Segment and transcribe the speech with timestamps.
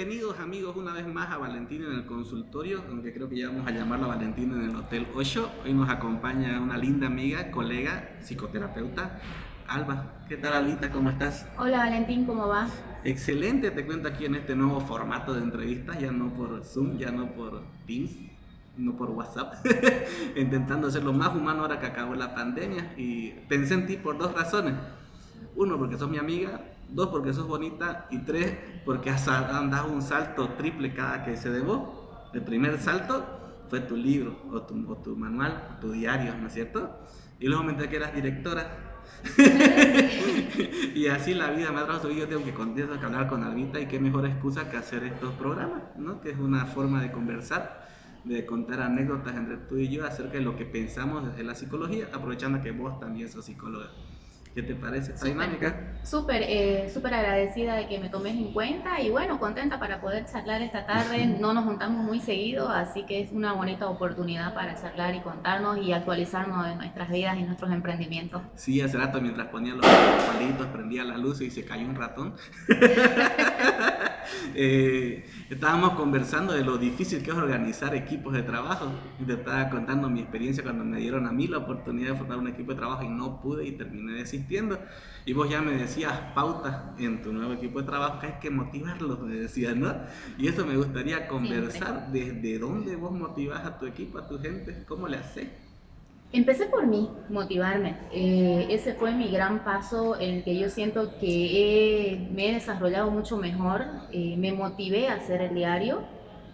[0.00, 3.66] Bienvenidos amigos una vez más a Valentina en el consultorio, aunque creo que ya vamos
[3.66, 5.50] a llamarla Valentina en el Hotel 8.
[5.62, 9.20] Hoy nos acompaña una linda amiga, colega, psicoterapeuta,
[9.68, 10.24] Alba.
[10.26, 10.90] ¿Qué tal Alita?
[10.90, 11.46] ¿Cómo estás?
[11.58, 12.72] Hola Valentín, ¿cómo vas?
[13.04, 17.10] Excelente, te cuento aquí en este nuevo formato de entrevistas, ya no por Zoom, ya
[17.10, 18.12] no por Teams,
[18.78, 19.52] no por WhatsApp,
[20.34, 24.32] intentando hacerlo más humano ahora que acabó la pandemia y pensé en ti por dos
[24.32, 24.76] razones.
[25.56, 30.02] Uno, porque sos mi amiga, dos, porque sos bonita y tres, porque has dado un
[30.02, 32.28] salto triple cada que se debo.
[32.32, 33.24] El primer salto
[33.68, 36.98] fue tu libro o tu, o tu manual, o tu diario, ¿no es cierto?
[37.38, 38.90] Y luego me enteré que eras directora
[40.94, 43.80] y así la vida me ha traído yo tengo que, tengo que hablar con Albita
[43.80, 46.20] y qué mejor excusa que hacer estos programas, ¿no?
[46.20, 47.86] Que es una forma de conversar,
[48.24, 52.08] de contar anécdotas entre tú y yo acerca de lo que pensamos desde la psicología,
[52.12, 53.90] aprovechando que vos también sos psicóloga.
[54.54, 55.94] ¿Qué te parece esta dinámica?
[56.02, 60.26] Súper, eh, súper agradecida de que me tomes en cuenta y bueno, contenta para poder
[60.26, 61.26] charlar esta tarde.
[61.40, 65.78] No nos juntamos muy seguido, así que es una bonita oportunidad para charlar y contarnos
[65.78, 68.42] y actualizarnos de nuestras vidas y nuestros emprendimientos.
[68.56, 72.34] Sí, hace rato mientras ponía los palitos, prendía la luz y se cayó un ratón.
[74.54, 78.86] Eh, estábamos conversando de lo difícil que es organizar equipos de trabajo.
[79.18, 82.38] Y te estaba contando mi experiencia cuando me dieron a mí la oportunidad de formar
[82.38, 84.78] un equipo de trabajo y no pude y terminé desistiendo.
[85.26, 88.50] Y vos ya me decías pautas en tu nuevo equipo de trabajo que hay que
[88.50, 89.92] motivarlos, me decías, ¿no?
[90.38, 92.12] Y eso me gustaría conversar.
[92.12, 94.84] ¿Desde dónde vos motivás a tu equipo, a tu gente?
[94.86, 95.48] ¿Cómo le haces?
[96.32, 97.96] Empecé por mí, motivarme.
[98.12, 103.36] Eh, ese fue mi gran paso en que yo siento que me he desarrollado mucho
[103.36, 103.84] mejor.
[104.12, 106.02] Eh, me motivé a hacer el diario.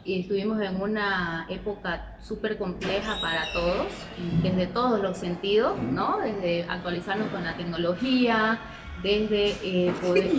[0.06, 3.88] Estuvimos en una época súper compleja para todos,
[4.42, 6.20] desde todos los sentidos, ¿no?
[6.20, 8.58] Desde actualizarnos con la tecnología,
[9.02, 10.30] desde eh, poder...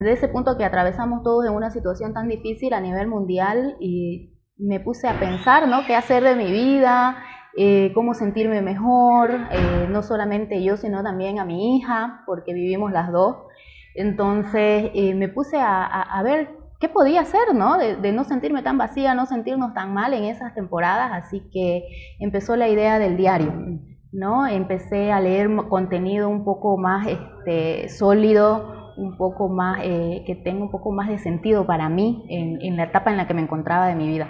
[0.00, 4.32] Desde ese punto que atravesamos todos en una situación tan difícil a nivel mundial y
[4.56, 5.86] me puse a pensar, ¿no?
[5.86, 7.22] ¿Qué hacer de mi vida?
[7.54, 12.92] Eh, cómo sentirme mejor, eh, no solamente yo, sino también a mi hija, porque vivimos
[12.92, 13.36] las dos.
[13.94, 16.48] Entonces eh, me puse a, ver
[16.80, 17.76] qué podía hacer, ¿no?
[17.76, 21.84] De, no sentirme tan vacía, no sentirnos tan mal en esas temporadas, así que
[22.18, 23.52] empezó la idea del diario,
[24.12, 24.46] ¿no?
[24.46, 30.70] Empecé a leer contenido un poco más este, sólido, un poco más, que tenga un
[30.70, 33.94] poco más de sentido para mí en la etapa en la que me encontraba de
[33.94, 34.28] mi vida.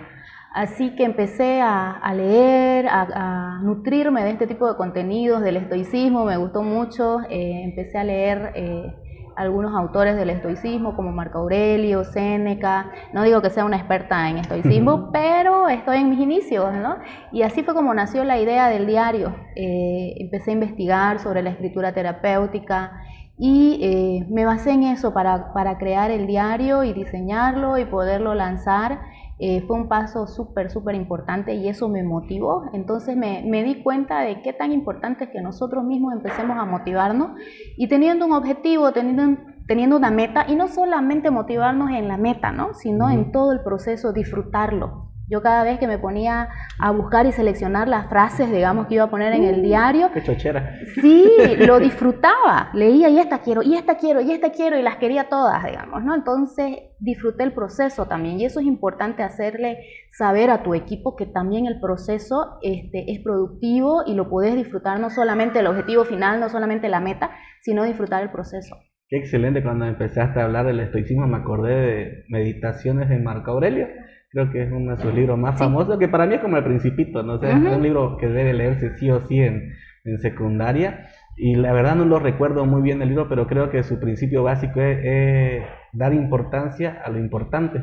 [0.55, 6.37] Así que empecé a, leer, a, nutrirme de este tipo de contenidos, del estoicismo, me
[6.37, 7.21] gustó mucho.
[7.31, 8.95] Eh, empecé a leer eh,
[9.35, 12.91] algunos autores del estoicismo como Marco Aurelio, Séneca.
[13.15, 16.97] No digo que sea una experta en estoicismo, pero estoy en mis inicios, ¿no?
[17.33, 19.35] Y así fue como nació la idea del diario.
[19.57, 22.93] Eh, empecé a investigar sobre la escritura terapéutica
[23.39, 29.01] y me basé en eso para, para crear el diario y diseñarlo y poderlo lanzar.
[29.45, 32.63] Eh, fue un paso súper, súper importante y eso me motivó.
[32.73, 36.65] Entonces me, me, di cuenta de qué tan importante es que nosotros mismos empecemos a
[36.65, 37.33] motivarnos
[37.77, 42.53] y teniendo un objetivo, teniendo, teniendo una meta y no solamente motivarnos en la meta,
[42.53, 42.73] ¿no?
[42.75, 45.12] sino en todo el proceso, disfrutarlo.
[45.33, 49.05] Yo cada vez que me ponía a buscar y seleccionar las frases, digamos, que iba
[49.05, 50.11] a poner en el uh, diario.
[50.13, 50.77] ¡Qué chochera!
[51.01, 51.27] Sí,
[51.67, 52.69] lo disfrutaba.
[52.75, 56.05] Leía y esta quiero, y esta quiero, y esta quiero, y las quería todas, digamos,
[56.05, 56.15] ¿no?
[56.15, 58.41] Entonces disfruté el proceso también.
[58.41, 59.79] Y eso es importante hacerle
[60.11, 65.01] saber a tu equipo que también el proceso este, es productivo y lo puedes disfrutar
[65.01, 67.31] no solamente el objetivo final, no solamente la meta,
[67.63, 68.77] sino disfrutar el proceso.
[69.09, 73.89] Qué excelente cuando empezaste a hablar del estoicismo, me acordé de meditaciones de Marco Aurelio
[74.33, 76.65] Creo que es uno de sus libros más famosos, que para mí es como El
[76.65, 77.39] Principito, ¿no?
[77.39, 81.07] sé, es un libro que debe leerse sí o sí en, en, secundaria.
[81.37, 84.43] Y la verdad no lo recuerdo muy bien el libro, pero creo que su principio
[84.43, 87.83] básico es, dar importancia a lo importante.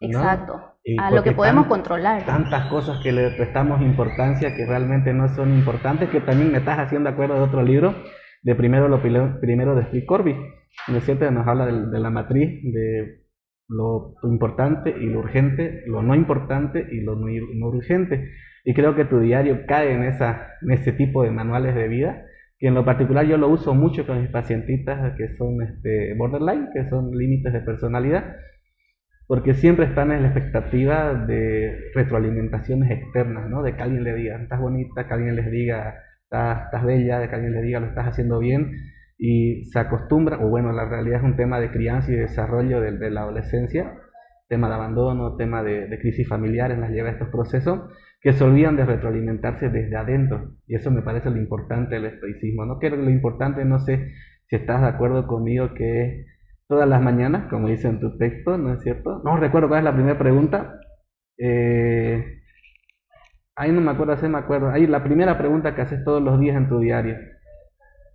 [0.00, 0.60] Exacto,
[0.98, 2.22] a lo que podemos controlar.
[2.26, 6.80] Tantas cosas que le prestamos importancia que realmente no son importantes, que también me estás
[6.80, 7.94] haciendo acuerdo de otro libro,
[8.42, 10.36] de primero lo primero de Steve Corby,
[10.86, 13.27] donde siempre nos habla de, de la matriz de
[13.68, 18.30] lo importante y lo urgente, lo no importante y lo no, urgente.
[18.64, 22.24] Y creo que tu diario cae en, esa, en ese tipo de manuales de vida,
[22.58, 26.68] que en lo particular yo lo uso mucho con mis pacientitas que son este, borderline,
[26.72, 28.36] que son límites de personalidad,
[29.26, 33.62] porque siempre están en la expectativa de retroalimentaciones externas, ¿no?
[33.62, 37.34] de que alguien le diga, estás bonita, que alguien les diga, estás, bella, de que
[37.34, 38.72] alguien les diga, lo estás haciendo bien
[39.18, 43.10] y se acostumbra, o bueno, la realidad es un tema de crianza y desarrollo de,
[43.10, 43.92] la adolescencia,
[44.48, 47.80] tema de abandono, tema de, crisis familiares, las lleva a estos procesos,
[48.20, 50.52] que se olvidan de retroalimentarse desde adentro.
[50.66, 52.64] Y eso me parece lo importante del estoicismo.
[52.64, 54.12] No que lo importante, no sé
[54.46, 56.24] si estás de acuerdo conmigo, que
[56.68, 59.20] todas las mañanas, como dice en tu texto, ¿no es cierto?
[59.24, 60.78] No recuerdo cuál es la primera pregunta.
[61.38, 62.24] Eh,
[63.56, 64.70] ahí no me acuerdo, sí me acuerdo.
[64.70, 67.16] Ahí la primera pregunta que haces todos los días en tu diario.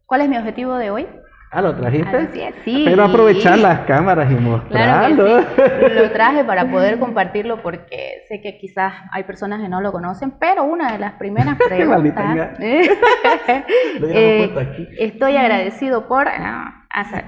[0.06, 1.08] ¿Cuál es mi objetivo de hoy?
[1.54, 2.52] Ah, ¿lo trajiste?
[2.66, 2.82] sí.
[2.84, 5.46] Pero aprovechar las cámaras y mostrarlo.
[5.56, 9.92] Claro Lo traje para poder compartirlo porque sé que quizás hay personas que no lo
[9.92, 12.58] conocen, pero una de las primeras preguntas...
[12.60, 14.50] eh,
[14.98, 16.28] estoy agradecido por...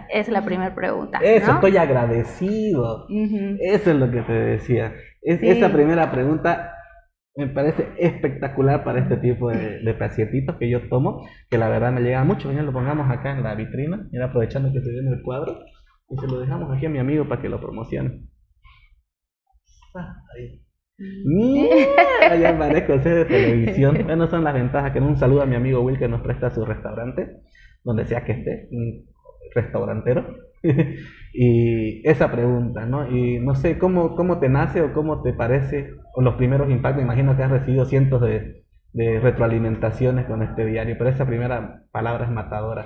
[0.10, 1.20] es la primera pregunta.
[1.22, 3.06] Eso, estoy agradecido.
[3.62, 4.92] Eso es lo que te decía.
[5.22, 6.75] Es, Esa primera pregunta
[7.36, 11.92] me parece espectacular para este tipo de, de, pacientitos que yo tomo, que la verdad
[11.92, 12.50] me llega mucho.
[12.50, 15.60] Mira, lo pongamos acá en la vitrina, mira, aprovechando que se ve en el cuadro,
[16.10, 18.22] y se lo dejamos aquí a mi amigo para que lo promocione.
[19.96, 20.62] Ah, ahí.
[20.98, 23.98] Mira, ya parezco de televisión.
[24.06, 26.64] Bueno, son las ventajas que un saludo a mi amigo Will que nos presta su
[26.64, 27.42] restaurante,
[27.84, 29.06] donde sea que esté, un
[29.54, 30.26] restaurantero.
[31.34, 33.10] y esa pregunta, ¿no?
[33.10, 37.04] Y no sé, ¿cómo, ¿cómo te nace o cómo te parece, o los primeros impactos?
[37.04, 42.26] Imagino que has recibido cientos de, de retroalimentaciones con este diario, pero esa primera palabra
[42.26, 42.86] es matadora.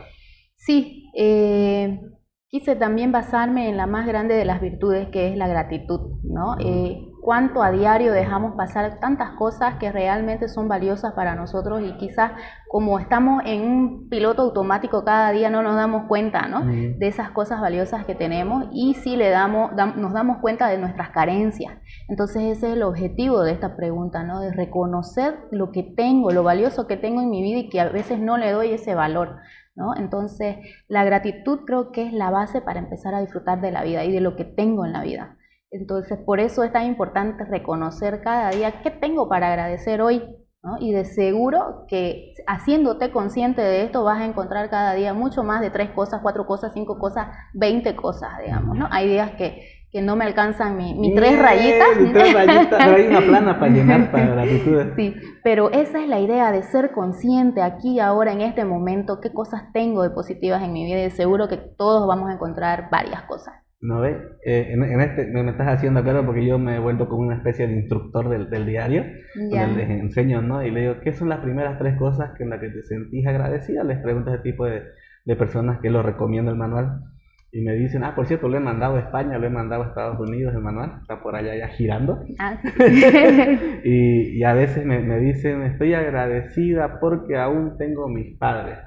[0.56, 2.00] Sí, eh,
[2.48, 6.58] quise también basarme en la más grande de las virtudes, que es la gratitud, ¿no?
[6.60, 11.98] Eh, cuánto a diario dejamos pasar tantas cosas que realmente son valiosas para nosotros y
[11.98, 12.32] quizás
[12.68, 16.66] como estamos en un piloto automático cada día no nos damos cuenta ¿no?
[16.66, 21.10] de esas cosas valiosas que tenemos y sí le damos, nos damos cuenta de nuestras
[21.10, 21.74] carencias.
[22.08, 24.40] Entonces ese es el objetivo de esta pregunta, ¿no?
[24.40, 27.90] de reconocer lo que tengo, lo valioso que tengo en mi vida y que a
[27.90, 29.38] veces no le doy ese valor.
[29.76, 29.96] ¿no?
[29.96, 30.58] Entonces
[30.88, 34.12] la gratitud creo que es la base para empezar a disfrutar de la vida y
[34.12, 35.38] de lo que tengo en la vida.
[35.72, 40.24] Entonces, por eso es tan importante reconocer cada día qué tengo para agradecer hoy,
[40.64, 40.78] ¿no?
[40.80, 45.62] Y de seguro que haciéndote consciente de esto vas a encontrar cada día mucho más
[45.62, 48.88] de tres cosas, cuatro cosas, cinco cosas, veinte cosas, digamos, ¿no?
[48.92, 49.62] Hay días que,
[49.92, 51.98] que no me alcanzan mi, mi tres rayitas.
[52.00, 54.82] Mi tres rayitas, pero hay una plana para llenar para gratitud.
[54.96, 59.32] Sí, pero esa es la idea de ser consciente aquí, ahora, en este momento, qué
[59.32, 62.90] cosas tengo de positivas en mi vida y de seguro que todos vamos a encontrar
[62.92, 63.54] varias cosas.
[63.82, 64.18] ¿No ves?
[64.46, 67.66] Eh, en, este me, estás haciendo claro porque yo me he vuelto como una especie
[67.66, 69.06] de instructor del, del diario,
[69.36, 70.62] donde les enseño, ¿no?
[70.64, 73.26] Y le digo, ¿qué son las primeras tres cosas que en las que te sentís
[73.26, 73.86] agradecida?
[73.86, 74.84] Les pregunto a ese tipo de,
[75.24, 77.04] de personas que lo recomiendo el manual.
[77.52, 79.88] Y me dicen, ah, por cierto, lo he mandado a España, lo he mandado a
[79.88, 82.24] Estados Unidos el manual, está por allá ya girando.
[82.38, 82.60] Ah,
[83.84, 88.78] y, y, a veces me, me, dicen, estoy agradecida porque aún tengo mis padres,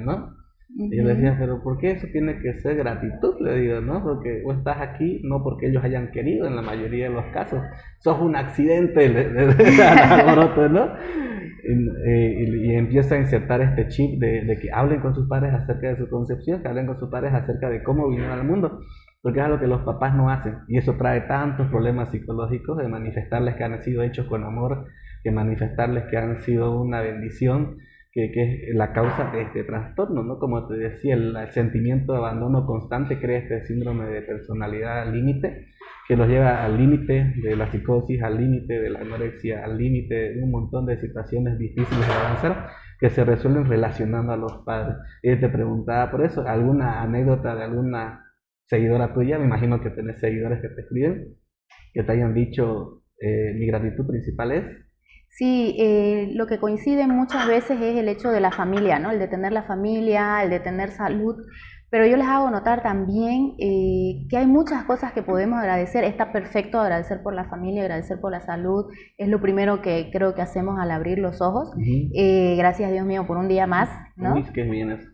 [0.00, 0.39] ¿no?
[0.76, 3.34] Y yo le decía, pero ¿por qué eso tiene que ser gratitud?
[3.40, 4.02] Le digo, ¿no?
[4.02, 7.60] Porque vos estás aquí no porque ellos hayan querido en la mayoría de los casos.
[7.98, 10.88] Sos un accidente de, alboroto, ¿no?
[12.06, 15.96] Eh, y, empieza a insertar este chip de, que hablen con sus padres acerca de
[15.96, 18.80] su concepción, que hablen con sus padres acerca de cómo vinieron al mundo,
[19.20, 20.58] porque es algo que los papás no hacen.
[20.68, 24.86] Y eso trae tantos problemas psicológicos de manifestarles que han sido hechos con amor,
[25.22, 27.76] que manifestarles que han sido una bendición
[28.12, 30.38] que, es la causa de este trastorno, ¿no?
[30.38, 35.68] Como te decía, el, sentimiento de abandono constante crea este síndrome de personalidad límite,
[36.08, 40.34] que los lleva al límite de la psicosis, al límite de la anorexia, al límite
[40.34, 42.68] de un montón de situaciones difíciles de avanzar
[42.98, 44.96] que se resuelven relacionando a los padres.
[45.22, 48.24] Y te preguntaba por eso, ¿alguna anécdota de alguna
[48.66, 49.38] seguidora tuya?
[49.38, 51.36] Me imagino que tenés seguidores que te escriben,
[51.94, 54.64] que te hayan dicho, eh, mi gratitud principal es
[55.30, 59.10] Sí, eh, lo que coincide muchas veces es el hecho de la familia, ¿no?
[59.10, 61.36] El de tener la familia, el de tener salud.
[61.90, 66.04] Pero yo les hago notar también eh, que hay muchas cosas que podemos agradecer.
[66.04, 68.86] Está perfecto agradecer por la familia, agradecer por la salud.
[69.18, 71.72] Es lo primero que creo que hacemos al abrir los ojos.
[72.14, 73.88] Eh, gracias Dios mío por un día más.
[74.20, 74.34] ¿No?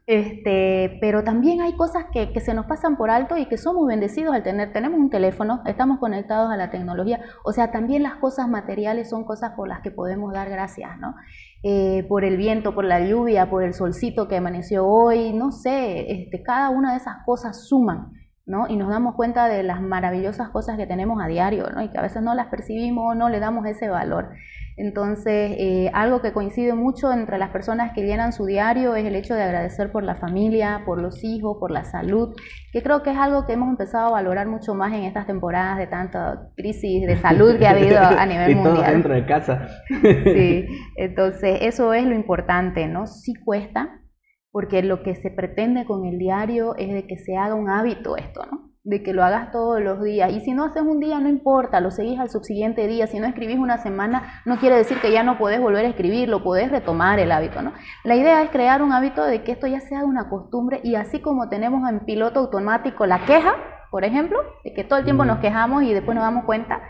[0.07, 3.87] Este, pero también hay cosas que, que, se nos pasan por alto y que somos
[3.87, 4.73] bendecidos al tener.
[4.73, 7.21] Tenemos un teléfono, estamos conectados a la tecnología.
[7.45, 11.15] O sea, también las cosas materiales son cosas por las que podemos dar gracias, ¿no?
[11.63, 16.13] Eh, por el viento, por la lluvia, por el solcito que amaneció hoy, no sé,
[16.13, 18.13] este, cada una de esas cosas suman,
[18.45, 18.69] ¿no?
[18.69, 21.83] Y nos damos cuenta de las maravillosas cosas que tenemos a diario, ¿no?
[21.83, 24.31] Y que a veces no las percibimos, no le damos ese valor.
[24.79, 29.15] Entonces, eh, algo que coincide mucho entre las personas que llenan su diario es el
[29.15, 32.37] hecho de agradecer por la familia, por los hijos, por la salud,
[32.73, 35.79] que creo que es algo que hemos empezado a valorar mucho más en estas temporadas
[35.79, 38.77] de tanta crisis de salud que ha habido a nivel y mundial.
[38.77, 39.67] Todo dentro de casa.
[40.03, 40.67] sí,
[40.97, 43.07] entonces eso es lo importante, ¿no?
[43.07, 44.03] Sí cuesta,
[44.51, 48.19] porque lo que se pretende con el diario es de que se haga un hábito
[48.19, 48.71] esto, ¿no?
[48.87, 50.31] De que lo hagas todos los días.
[50.31, 53.09] Y si no haces un día, no importa, lo seguís al subsiguiente día.
[53.09, 56.29] Si no escribís una semana, no quiere decir que ya no podés volver a escribir,
[56.29, 57.73] lo podés retomar el hábito, ¿no?
[58.05, 61.21] La idea es crear un hábito de que esto ya sea una costumbre y así
[61.21, 63.57] como tenemos en piloto automático la queja,
[63.91, 66.81] por ejemplo, de que todo el tiempo nos quejamos y después nos damos cuenta,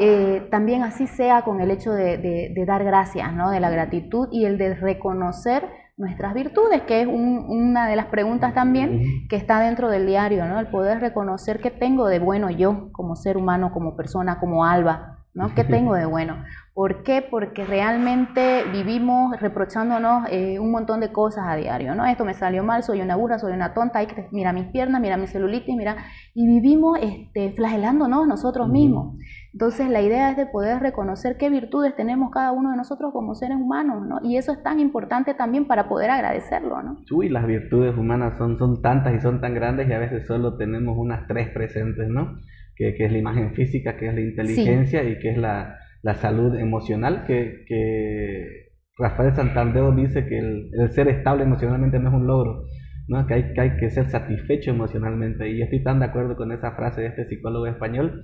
[0.00, 3.50] eh, también así sea con el hecho de, dar gracias, ¿no?
[3.50, 5.64] de la gratitud y el de reconocer
[5.96, 10.60] nuestras virtudes, que es una de las preguntas también que está dentro del diario, ¿no?
[10.60, 15.16] el poder reconocer qué tengo de bueno yo como ser humano, como persona, como alba,
[15.32, 15.54] ¿no?
[15.54, 16.44] ¿Qué tengo de bueno?
[16.74, 17.22] ¿Por qué?
[17.22, 22.04] Porque realmente vivimos reprochándonos eh, un montón de cosas a diario, ¿no?
[22.04, 24.00] Esto me salió mal, soy una burra, soy una tonta,
[24.32, 25.96] mira mis piernas, mira mi celulitis, mira,
[26.34, 29.16] y vivimos este, flagelándonos nosotros mismos.
[29.56, 33.34] Entonces la idea es de poder reconocer qué virtudes tenemos cada uno de nosotros como
[33.34, 34.18] seres humanos, ¿no?
[34.22, 36.98] Y eso es tan importante también para poder agradecerlo, ¿no?
[37.10, 40.58] Uy, las virtudes humanas son, son tantas y son tan grandes y a veces solo
[40.58, 42.36] tenemos unas tres presentes, ¿no?
[42.76, 46.16] Que, que es la imagen física, que es la inteligencia y que es la, la
[46.16, 52.14] salud emocional, que, que Rafael Santandeo dice que el, el, ser estable emocionalmente no es
[52.14, 52.64] un logro,
[53.08, 53.26] ¿no?
[53.26, 55.48] Que, hay, que hay que ser satisfecho emocionalmente.
[55.48, 58.22] Y estoy tan de acuerdo con esa frase de este psicólogo español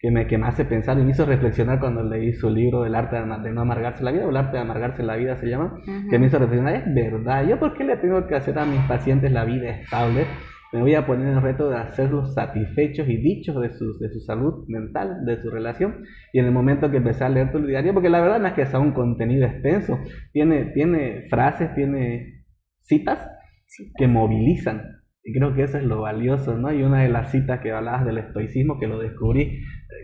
[0.00, 2.94] que me, que me hace pensar y me hizo reflexionar cuando leí su libro El
[2.94, 5.78] arte de, no amargarse la vida, o El arte de amargarse la vida se llama,
[6.08, 8.80] que me hizo reflexionar, es verdad, ¿yo por qué le tengo que hacer a mis
[8.82, 10.24] pacientes la vida estable?
[10.72, 14.20] Me voy a poner el reto de hacerlos satisfechos y dichos de su, de su
[14.20, 16.04] salud mental, de su relación.
[16.32, 18.54] Y en el momento que empecé a leer tu diario, porque la verdad no es
[18.54, 19.98] que sea un contenido extenso,
[20.32, 22.44] tiene, tiene frases, tiene
[22.82, 23.28] citas
[23.96, 25.00] que movilizan.
[25.24, 26.72] Y creo que eso es lo valioso, ¿no?
[26.72, 29.60] Y una de las citas que hablabas del estoicismo, que lo descubrí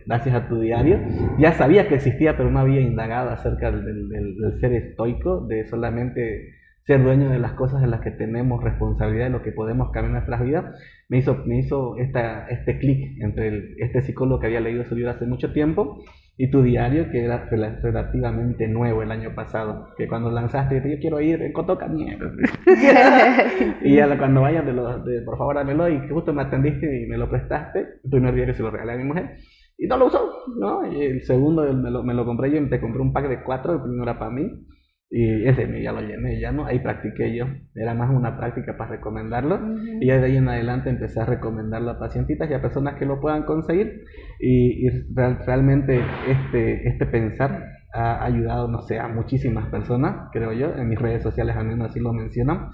[0.07, 1.01] gracias a tu diario.
[1.39, 6.55] Ya sabía que existía, pero no había indagado acerca del, del, ser estoico, de solamente
[6.85, 10.07] ser dueño de las cosas en las que tenemos responsabilidad, de lo que podemos cambiar
[10.07, 10.65] en nuestras vidas.
[11.09, 15.11] Me hizo, me hizo esta, este clic entre este psicólogo que había leído su libro
[15.11, 15.99] hace mucho tiempo
[16.39, 21.19] y tu diario, que era relativamente nuevo el año pasado, que cuando lanzaste, yo quiero
[21.21, 21.91] ir en Cotoca,
[23.83, 27.17] y ya cuando vayas, de, de por favor, dámelo, y justo me atendiste y me
[27.17, 29.37] lo prestaste, tu primer diario se lo regalé a mi mujer,
[29.79, 30.87] y no lo usó, ¿no?
[30.91, 33.43] Y el segundo me lo, me lo compré yo, y te compré un pack de
[33.43, 34.67] cuatro, el primero era para mí,
[35.09, 38.93] y ese ya lo llené, ya no, ahí practiqué yo, era más una práctica para
[38.93, 39.61] recomendarlo,
[40.01, 43.05] y ya de ahí en adelante empecé a recomendarlo a pacientitas y a personas que
[43.05, 44.03] lo puedan conseguir,
[44.41, 50.89] y, realmente este, este pensar ha ayudado, no sé, a muchísimas personas, creo yo, en
[50.89, 52.71] mis redes sociales al menos así lo mencionan,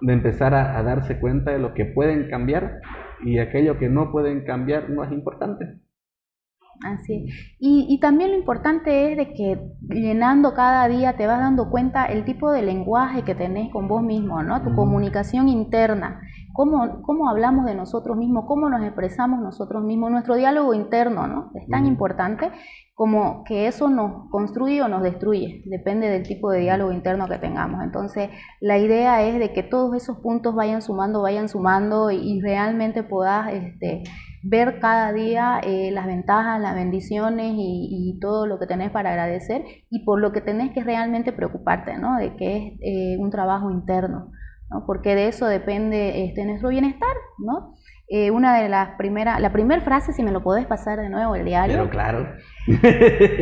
[0.00, 2.80] de empezar a darse cuenta de lo que pueden cambiar
[3.24, 5.80] y aquello que no pueden cambiar no es importante.
[6.84, 7.26] Así.
[7.58, 12.04] Y, y, también lo importante es de que llenando cada día te vas dando cuenta
[12.04, 14.62] el tipo de lenguaje que tenés con vos mismo, ¿no?
[14.62, 16.20] Tu comunicación interna,
[16.52, 21.50] cómo, cómo hablamos de nosotros mismos, cómo nos expresamos nosotros mismos, nuestro diálogo interno, ¿no?
[21.54, 22.50] Es tan importante
[22.94, 27.38] como que eso nos construye o nos destruye, depende del tipo de diálogo interno que
[27.38, 27.82] tengamos.
[27.84, 28.30] Entonces,
[28.60, 33.02] la idea es de que todos esos puntos vayan sumando, vayan sumando y, y realmente
[33.02, 34.02] puedas este,
[34.48, 39.62] ver cada día eh, las ventajas, las bendiciones y, todo lo que tenés para agradecer
[39.90, 42.16] y por lo que tenés que realmente preocuparte, ¿no?
[42.16, 44.30] De que es eh, un trabajo interno,
[44.70, 44.84] ¿no?
[44.86, 47.74] Porque de eso depende este, nuestro bienestar, ¿no?
[48.08, 51.34] Eh, una de las primeras, la primera frase, si me lo podés pasar de nuevo,
[51.34, 51.76] el diario.
[51.76, 52.28] Pero claro.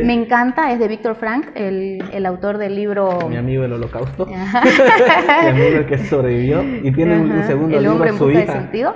[0.03, 3.29] me encanta, es de Víctor Frank, el, el, autor del libro...
[3.29, 4.25] Mi amigo del holocausto.
[4.25, 8.95] Mi amigo el que sobrevivió y tiene un, segundo el hombre en busca de sentido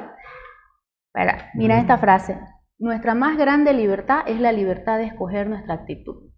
[1.54, 2.40] mira esta frase.
[2.78, 6.30] Nuestra más grande libertad es la libertad de escoger nuestra actitud.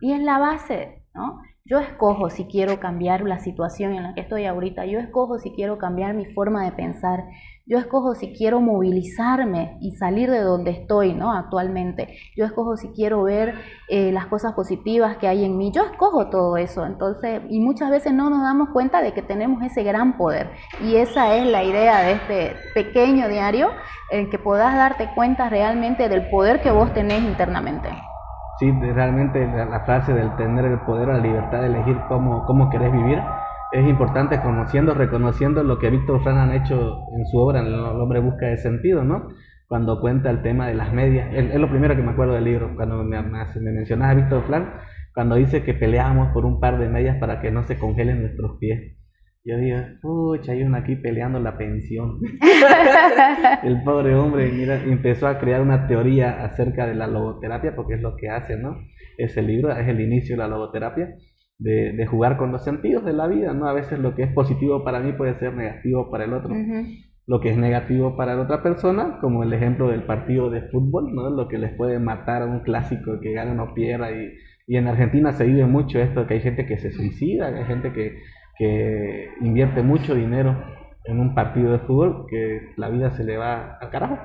[0.00, 1.40] Y es la base, ¿no?
[1.68, 5.50] Yo escojo si quiero cambiar la situación en la que estoy ahorita, yo escojo si
[5.50, 7.24] quiero cambiar mi forma de pensar,
[7.66, 11.32] yo escojo si quiero movilizarme y salir de donde estoy ¿no?
[11.32, 12.18] actualmente.
[12.36, 13.56] Yo escojo si quiero ver
[13.88, 15.72] eh, las cosas positivas que hay en mí.
[15.72, 16.86] Yo escojo todo eso.
[16.86, 20.52] Entonces, y muchas veces no nos damos cuenta de que tenemos ese gran poder.
[20.84, 23.70] Y esa es la idea de este pequeño diario,
[24.12, 27.88] en que puedas darte cuenta realmente del poder que vos tenés internamente.
[28.58, 32.90] Sí, realmente la, frase del tener el poder, la libertad de elegir cómo, cómo querés
[32.90, 33.20] vivir,
[33.72, 38.20] es importante conociendo, reconociendo lo que Víctor Frank ha hecho en su obra, El hombre
[38.20, 39.28] busca de sentido, ¿no?
[39.68, 41.28] Cuando cuenta el tema de las medias.
[41.34, 44.68] Es, lo primero que me acuerdo del libro, cuando me, me, mencionas a Víctor Frank,
[45.12, 48.58] cuando dice que peleábamos por un par de medias para que no se congelen nuestros
[48.58, 48.95] pies.
[49.46, 52.18] Yo digo, pucha, hay uno aquí peleando la pensión.
[53.62, 58.02] el pobre hombre mira, empezó a crear una teoría acerca de la logoterapia, porque es
[58.02, 58.76] lo que hace, ¿no?
[59.16, 61.14] Ese libro es el inicio de la logoterapia
[61.58, 63.68] de, jugar con los sentidos de la vida, ¿no?
[63.68, 66.52] A veces lo que es positivo para mí puede ser negativo para el otro.
[67.28, 71.14] Lo que es negativo para la otra persona, como el ejemplo del partido de fútbol,
[71.14, 71.30] ¿no?
[71.30, 74.10] Lo que les puede matar a un clásico que gana o pierda.
[74.10, 74.32] Y,
[74.66, 77.66] y en Argentina se vive mucho esto, que hay gente que se suicida, que hay
[77.66, 78.16] gente que,
[78.58, 80.56] que invierte mucho dinero
[81.04, 84.18] en un partido de fútbol, que la vida se le va al carajo.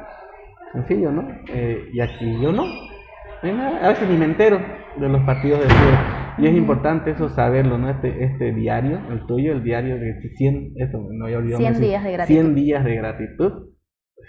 [0.73, 1.27] Sencillo, ¿no?
[1.53, 2.63] Eh, y aquí yo no.
[3.43, 4.59] A veces ni me entero
[4.97, 6.21] de los partidos de fútbol.
[6.37, 7.89] Y es importante eso saberlo, ¿no?
[7.89, 12.03] Este, este diario, el tuyo, el diario de 100, esto no había olvidado 100 días
[12.03, 12.41] de gratitud.
[12.41, 13.51] 100 días de gratitud,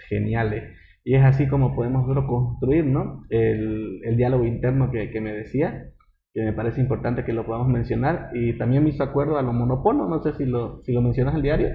[0.09, 0.63] geniales.
[1.03, 3.23] Y es así como podemos construir, ¿no?
[3.29, 5.85] El, el diálogo interno que, que, me decía,
[6.33, 8.29] que me parece importante que lo podamos mencionar.
[8.33, 11.33] Y también me hizo acuerdo a lo monopono, no sé si lo, si lo mencionas
[11.33, 11.69] en el diario,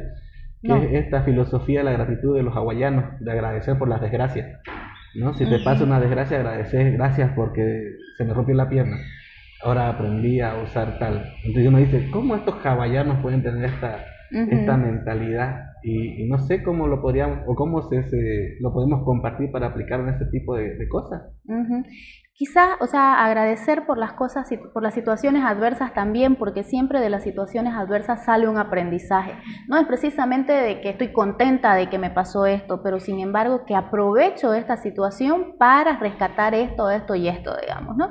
[0.62, 4.60] que es esta filosofía de la gratitud de los hawaianos, de agradecer por las desgracias.
[5.14, 5.34] ¿no?
[5.34, 8.98] Si te pasa una desgracia, agradecer gracias porque se me rompió la pierna
[9.62, 11.32] ahora aprendí a usar tal.
[11.44, 15.64] Entonces uno dice, ¿cómo estos hawaianos pueden tener esta, esta mentalidad?
[15.82, 20.08] Y, no sé cómo lo podríamos, o cómo se, lo podemos compartir para aplicar en
[20.08, 21.22] este tipo de, cosas.
[22.38, 27.10] Quizá, o sea, agradecer por las cosas, por las situaciones adversas también, porque siempre de
[27.10, 29.32] las situaciones adversas sale un aprendizaje.
[29.66, 33.64] No es precisamente de que estoy contenta de que me pasó esto, pero sin embargo
[33.66, 38.06] que aprovecho esta situación para rescatar esto, esto y esto, digamos, ¿no?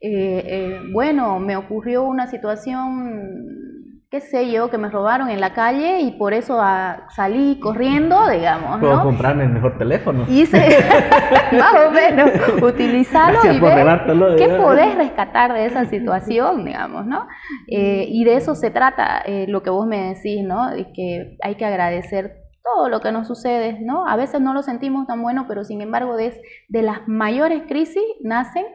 [0.00, 5.54] Eh, eh, bueno, me ocurrió una situación qué sé yo, que me robaron en la
[5.54, 8.78] calle y por eso ah, salí corriendo, digamos.
[8.78, 10.26] Puedo comprarme el mejor teléfono.
[10.28, 10.58] Hice,
[11.52, 12.30] más o menos,
[12.62, 17.26] utilizarlo y ver qué podés rescatar de esa situación, digamos, ¿no?
[17.68, 20.70] Eh, y de eso se trata eh, lo que vos me decís, ¿no?
[20.70, 24.06] De que hay que agradecer todo lo que nos sucede, ¿no?
[24.06, 26.38] A veces no lo sentimos tan bueno, pero sin embargo de,
[26.68, 28.66] de las mayores crisis nacen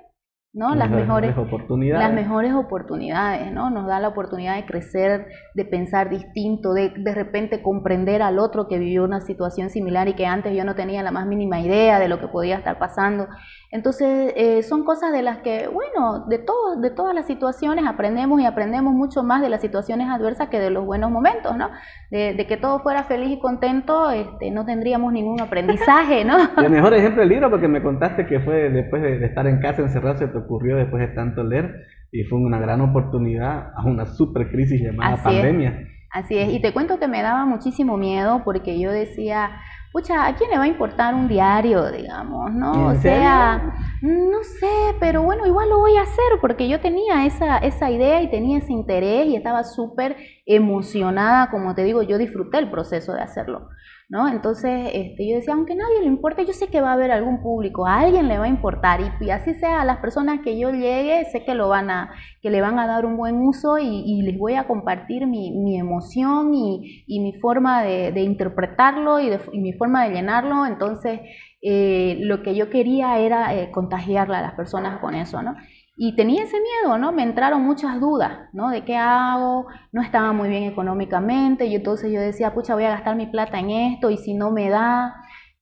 [0.58, 0.74] ¿no?
[0.74, 2.04] Las, mejores, oportunidades.
[2.04, 3.70] Las mejores oportunidades, ¿no?
[3.70, 8.68] Nos da la oportunidad de crecer, de pensar distinto, de de repente comprender al otro
[8.68, 12.00] que vivió una situación similar y que antes yo no tenía la más mínima idea
[12.00, 13.28] de lo que podía estar pasando.
[13.70, 18.40] Entonces, eh, son cosas de las que, bueno, de, todo, de todas las situaciones aprendemos
[18.40, 21.70] y aprendemos mucho más de las situaciones adversas que de los buenos momentos, ¿no?
[22.10, 26.38] De, que todo fuera feliz y contento, este, no tendríamos ningún aprendizaje, ¿no?
[26.64, 29.82] el mejor ejemplo del libro, porque me contaste que fue después de, estar en casa
[29.82, 31.76] encerrado, se te ocurrió después de tanto leer,
[32.10, 35.88] y fue una gran oportunidad a una super crisis llamada pandemia.
[36.10, 39.52] Así es, y te cuento que me daba muchísimo miedo porque yo decía,
[39.92, 42.88] pucha, ¿a quién le va a importar un diario, digamos, no?
[42.88, 47.58] O sea, no sé, pero bueno, igual lo voy a hacer porque yo tenía esa,
[47.58, 52.60] esa idea y tenía ese interés y estaba súper emocionada, como te digo, yo disfruté
[52.60, 53.70] el proceso de hacerlo.
[54.10, 54.30] ¿No?
[54.30, 57.42] Entonces este, yo decía, aunque nadie le importe, yo sé que va a haber algún
[57.42, 60.72] público, a alguien le va a importar y, así sea a las personas que yo
[60.72, 64.22] llegue, sé que lo van a, que le van a dar un buen uso y,
[64.22, 70.16] les voy a compartir mi, emoción y, mi forma de, interpretarlo y, mi forma de
[70.16, 71.20] llenarlo, entonces
[71.62, 75.56] eh, lo que yo quería era eh, contagiarle a las personas con eso, ¿no?
[76.00, 77.12] Y tenía ese miedo, ¿no?
[77.12, 78.70] Me entraron muchas dudas, ¿no?
[78.70, 79.66] ¿De qué hago?
[79.92, 83.60] No estaba muy bien económicamente y entonces yo decía, pucha, voy a gastar mi plata
[83.60, 85.16] en esto y si no me da.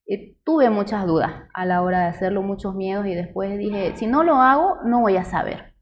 [0.08, 4.08] Eh, tuve muchas dudas a la hora de hacerlo, muchos miedos y después dije, si
[4.08, 5.75] no lo hago, no voy a saber.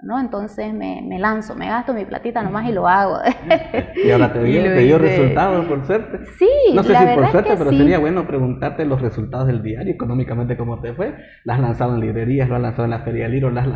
[0.00, 0.20] ¿No?
[0.20, 3.18] Entonces me, me, lanzo, me gasto mi platita nomás y lo hago.
[4.04, 6.20] y ahora te dio, te dio resultados, por suerte.
[6.38, 10.56] Sí, No sé si por suerte, pero sería bueno preguntarte los resultados del diario, económicamente
[10.56, 11.16] cómo te fue.
[11.44, 13.66] Las has lanzado en librerías, lo has lanzado en la Feria del Libro, las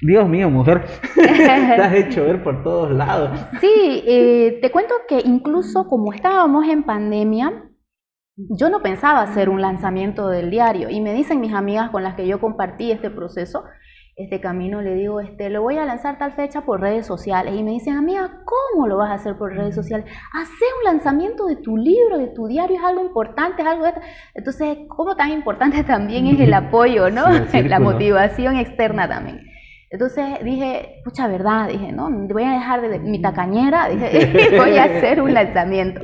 [0.00, 3.38] Dios mío, mujer, te has hecho ver por todos lados.
[3.60, 7.70] Sí, eh, te cuento que incluso como estábamos en pandemia,
[8.36, 12.16] yo no pensaba hacer un lanzamiento del diario y me dicen mis amigas con las
[12.16, 13.62] que yo compartí este proceso,
[14.14, 17.54] este camino, le digo, este, lo voy a lanzar tal fecha por redes sociales.
[17.56, 20.06] Y me dicen, amiga, ¿cómo lo vas a hacer por redes sociales?
[20.34, 23.94] Hacer un lanzamiento de tu libro, de tu diario, es algo importante, es algo de...
[24.34, 27.24] Entonces, ¿cómo tan importante también es el apoyo, ¿no?
[27.64, 29.40] La motivación externa también.
[29.92, 34.84] Entonces dije, pucha verdad, dije, no, voy a dejar de, mi tacañera, dije, voy a
[34.84, 36.00] hacer un lanzamiento.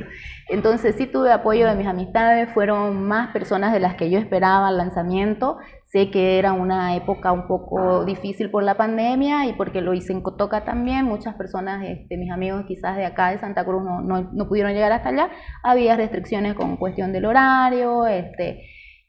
[0.47, 4.67] Entonces sí tuve apoyo de mis amistades, fueron más personas de las que yo esperaba
[4.67, 5.57] al lanzamiento.
[5.91, 10.13] Sé que era una época un poco difícil por la pandemia y porque lo hice
[10.13, 11.05] en Cotoca también.
[11.05, 14.73] Muchas personas, este, mis amigos quizás de acá de Santa Cruz no, no, no pudieron
[14.73, 15.29] llegar hasta allá.
[15.63, 18.61] Había restricciones con cuestión del horario, este,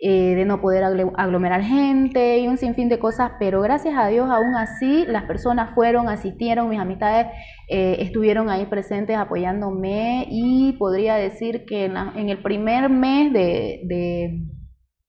[0.03, 4.31] eh, de no poder aglomerar gente y un sinfín de cosas, pero gracias a Dios
[4.31, 7.27] aún así las personas fueron, asistieron, mis amistades
[7.69, 14.39] eh, estuvieron ahí presentes apoyándome y podría decir que en, el primer mes de, de,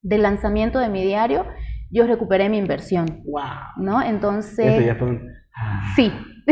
[0.04, 1.46] lanzamiento de mi diario
[1.92, 3.22] yo recuperé mi inversión.
[3.26, 3.44] ¡Wow!
[3.78, 4.02] ¿No?
[4.02, 4.78] Entonces...
[5.96, 6.12] Sí.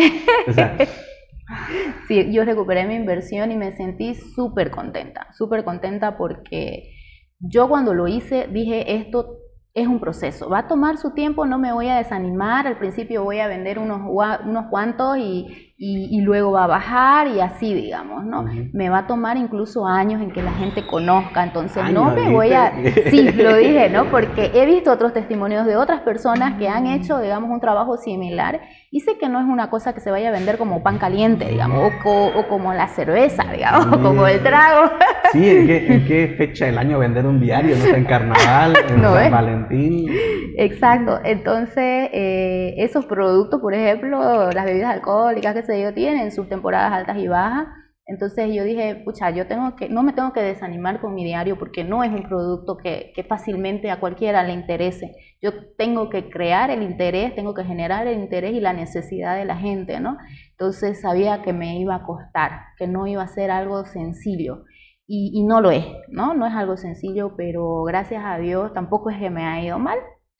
[2.07, 6.93] sí, yo recuperé mi inversión y me sentí súper contenta, súper contenta porque
[7.39, 9.37] yo cuando lo hice dije, esto
[9.73, 13.23] es un proceso, va a tomar su tiempo, no me voy a desanimar, al principio
[13.23, 14.01] voy a vender unos,
[14.45, 18.43] unos cuantos y, y, luego va a bajar y así, digamos, ¿no?
[18.73, 22.51] Me va a tomar incluso años en que la gente conozca, entonces no me voy
[22.51, 22.73] a...
[23.09, 24.05] Sí, lo dije, ¿no?
[24.11, 28.59] Porque he visto otros testimonios de otras personas que han hecho, digamos, un trabajo similar
[28.91, 31.45] y sé que no es una cosa que se vaya a vender como pan caliente,
[31.45, 34.91] digamos, o, como la cerveza, digamos, como el trago.
[35.31, 37.75] Sí, ¿en qué, fecha del año vender un diario?
[37.75, 40.09] ¿No en carnaval, en San Valentín?
[40.57, 46.93] Exacto, entonces eh, esos productos, por ejemplo, las bebidas alcohólicas, que yo, tienen sus temporadas
[46.93, 47.67] altas y bajas.
[48.05, 51.59] Entonces yo dije, pucha, yo tengo que, no me tengo que desanimar con mi diario
[51.59, 55.11] porque no es un producto que, que, fácilmente a cualquiera le interese.
[55.41, 59.45] Yo tengo que crear el interés, tengo que generar el interés y la necesidad de
[59.45, 60.17] la gente, ¿no?
[60.51, 64.63] Entonces sabía que me iba a costar, que no iba a ser algo sencillo.
[65.05, 66.33] Y, y no lo es, ¿no?
[66.33, 69.99] No es algo sencillo, pero gracias a Dios tampoco es que me ha ido mal,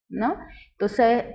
[0.09, 0.35] ¿no?
[0.71, 1.25] Entonces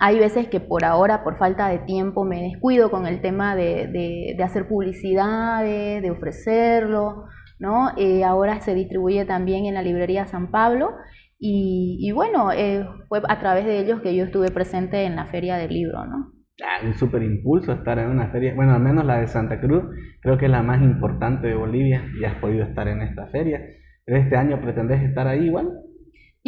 [0.00, 4.36] hay veces que por ahora, por falta de tiempo, me descuido con el tema de,
[4.42, 7.24] hacer publicidades, de ofrecerlo,
[7.58, 7.90] ¿no?
[7.96, 10.90] Eh, ahora se distribuye también en la librería San Pablo
[11.38, 15.56] y, bueno, eh, fue a través de ellos que yo estuve presente en la feria
[15.56, 16.32] del libro, ¿no?
[16.84, 19.84] Un súper impulso estar en una feria, bueno, al menos la de Santa Cruz,
[20.20, 23.60] creo que es la más importante de Bolivia y has podido estar en esta feria.
[24.06, 25.70] ¿Este año pretendes estar ahí igual?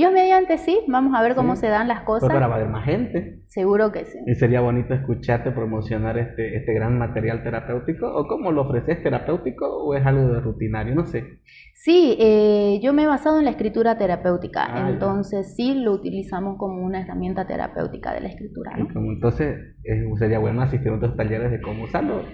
[0.00, 2.30] Dios mediante sí, vamos a ver cómo se dan las cosas.
[2.30, 3.42] Pero va a haber más gente.
[3.48, 4.18] Seguro que sí.
[4.26, 9.66] Y sería bonito escucharte promocionar este, este gran material terapéutico, o cómo lo ofreces terapéutico,
[9.66, 11.40] o es algo de rutinario, no sé.
[11.74, 16.56] Sí, eh, yo me he basado en la escritura terapéutica, ah, entonces sí lo utilizamos
[16.56, 18.72] como una herramienta terapéutica de la escritura.
[18.78, 19.76] entonces
[20.18, 22.24] sería bueno asistir a otros talleres de cómo usarlo.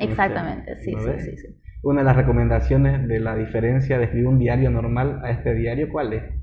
[0.00, 1.48] exactamente, sí, sí, sí, sí.
[1.82, 5.88] Una de las recomendaciones de la diferencia de escribir un diario normal a este diario,
[5.90, 6.41] ¿cuál es?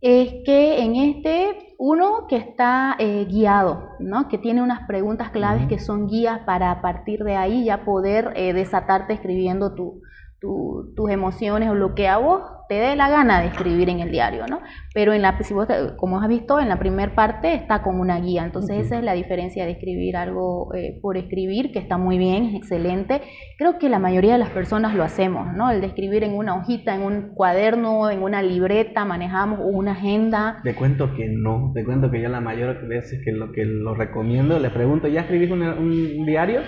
[0.00, 4.28] Es que en este uno que está eh, guiado, ¿no?
[4.28, 8.32] que tiene unas preguntas claves que son guías para a partir de ahí ya poder
[8.36, 10.02] eh, desatarte escribiendo tu,
[10.40, 14.10] tus emociones o lo que a vos te dé la gana de escribir en el
[14.10, 14.60] diario, ¿no?
[14.94, 18.20] Pero en la, si vos, como has visto, en la primera parte está como una
[18.20, 22.18] guía, entonces esa es la diferencia de escribir algo eh, por escribir, que está muy
[22.18, 23.22] bien, es excelente.
[23.56, 25.70] Creo que la mayoría de las personas lo hacemos, ¿no?
[25.70, 30.60] El de escribir en una hojita, en un cuaderno, en una libreta, manejamos una agenda.
[30.62, 33.94] Te cuento que no, te cuento que yo la mayor veces que lo que lo
[33.94, 36.60] recomiendo, le pregunto, ¿ya escribís un, un diario?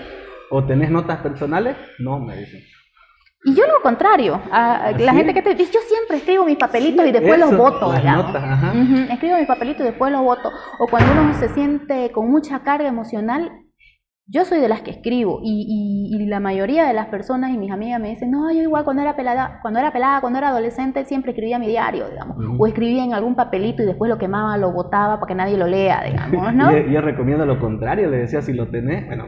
[0.49, 1.77] ¿O tenés notas personales?
[1.99, 2.70] No, me dicen.
[3.43, 7.07] Y yo lo contrario, a, la gente que te dice, yo siempre escribo mis papelitos
[7.07, 10.51] y después los voto, escribo mis papelitos y después los voto.
[10.79, 13.51] O cuando uno se siente con mucha carga emocional,
[14.27, 17.71] yo soy de las que escribo y, y, la mayoría de las personas y mis
[17.71, 21.03] amigas me dicen, no, yo igual cuando era pelada, cuando era pelada, cuando era adolescente
[21.03, 24.71] siempre escribía mi diario, digamos, o escribía en algún papelito y después lo quemaba, lo
[24.71, 26.71] botaba para que nadie lo lea, digamos, ¿no?
[26.71, 29.25] yo, recomiendo lo contrario, le decía, si lo tenés, bueno,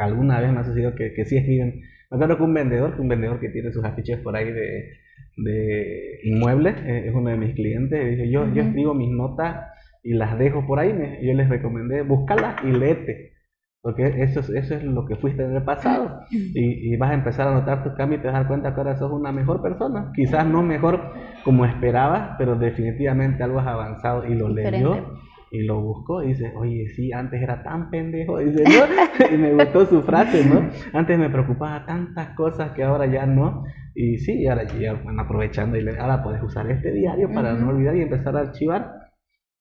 [0.00, 1.74] alguna vez me ha sucedido que, que sí escriben
[2.12, 4.98] me acuerdo que un vendedor, un vendedor que tiene sus afiches por ahí de,
[5.38, 9.66] de inmuebles, eh, es uno de mis clientes, y dice, yo, yo escribo mis notas
[10.02, 13.32] y las dejo por ahí, me, yo les recomendé, búscalas y léete,
[13.80, 17.14] porque eso es, eso es lo que fuiste en el pasado, y, y, vas a
[17.14, 19.32] empezar a notar tus cambios y te vas a dar cuenta que ahora sos una
[19.32, 21.00] mejor persona, quizás no mejor
[21.44, 25.16] como esperabas, pero definitivamente algo has avanzado y lo leyó
[25.52, 29.26] y lo buscó y dice, oye, sí, antes era tan pendejo, dice, ¿no?
[29.34, 30.70] y me gustó su frase, ¿no?
[30.94, 33.64] Antes me preocupaba tantas cosas que ahora ya no.
[33.94, 37.94] Y sí, ahora ya van aprovechando y ahora puedes usar este diario para no olvidar
[37.96, 38.92] y empezar a archivar.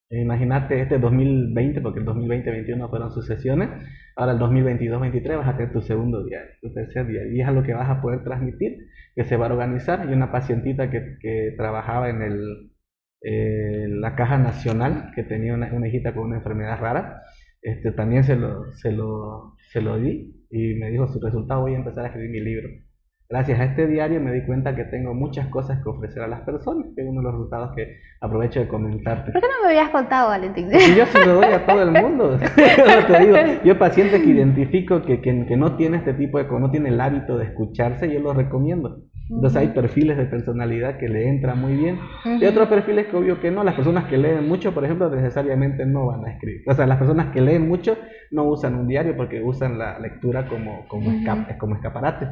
[0.09, 3.69] Imagínate este 2020, porque el 2020-2021 fueron sus sesiones,
[4.15, 7.63] ahora el 2022-2023 vas a tener tu segundo diario, tu tercer diario, y es lo
[7.63, 8.77] que vas a poder transmitir,
[9.15, 10.09] que se va a organizar.
[10.09, 12.70] Y una pacientita que, que trabajaba en el
[13.21, 17.21] eh, la Caja Nacional, que tenía una, hijita con una enfermedad rara,
[17.61, 21.75] este, también se lo, se, lo, se lo di y me dijo su resultado, voy
[21.75, 22.69] a empezar a escribir mi libro.
[23.31, 26.41] Gracias a este diario me di cuenta que tengo muchas cosas que ofrecer a las
[26.41, 29.31] personas, que es uno de los resultados que aprovecho de comentarte.
[29.31, 30.69] ¿Por qué no me habías contado, Valentín?
[30.69, 32.37] yo se lo doy a todo el mundo.
[33.07, 36.71] te digo, yo pacientes que identifico que, que, que, no tiene este tipo de, no
[36.71, 38.97] tiene el hábito de escucharse, yo lo recomiendo.
[39.33, 41.99] Entonces hay perfiles de personalidad que le entran muy bien.
[42.39, 43.63] Y otros perfiles que obvio que no.
[43.63, 46.63] Las personas que leen mucho, por ejemplo, necesariamente no van a escribir.
[46.67, 47.97] O sea, las personas que leen mucho
[48.31, 51.11] no usan un diario porque usan la lectura como, como,
[51.57, 52.27] como escaparate.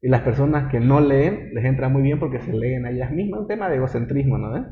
[0.00, 3.10] Y las personas que no leen les entra muy bien porque se leen a ellas
[3.10, 3.40] mismas.
[3.40, 4.68] Un tema de egocentrismo, ¿no?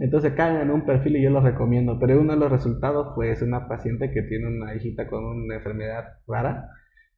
[0.00, 1.98] Entonces caen en un perfil y yo los recomiendo.
[1.98, 5.56] Pero uno de los resultados fue es una paciente que tiene una hijita con una
[5.56, 6.70] enfermedad rara,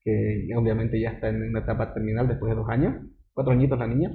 [0.03, 2.95] que obviamente ya está en una etapa terminal después de dos años
[3.35, 4.11] cuatro añitos la niña,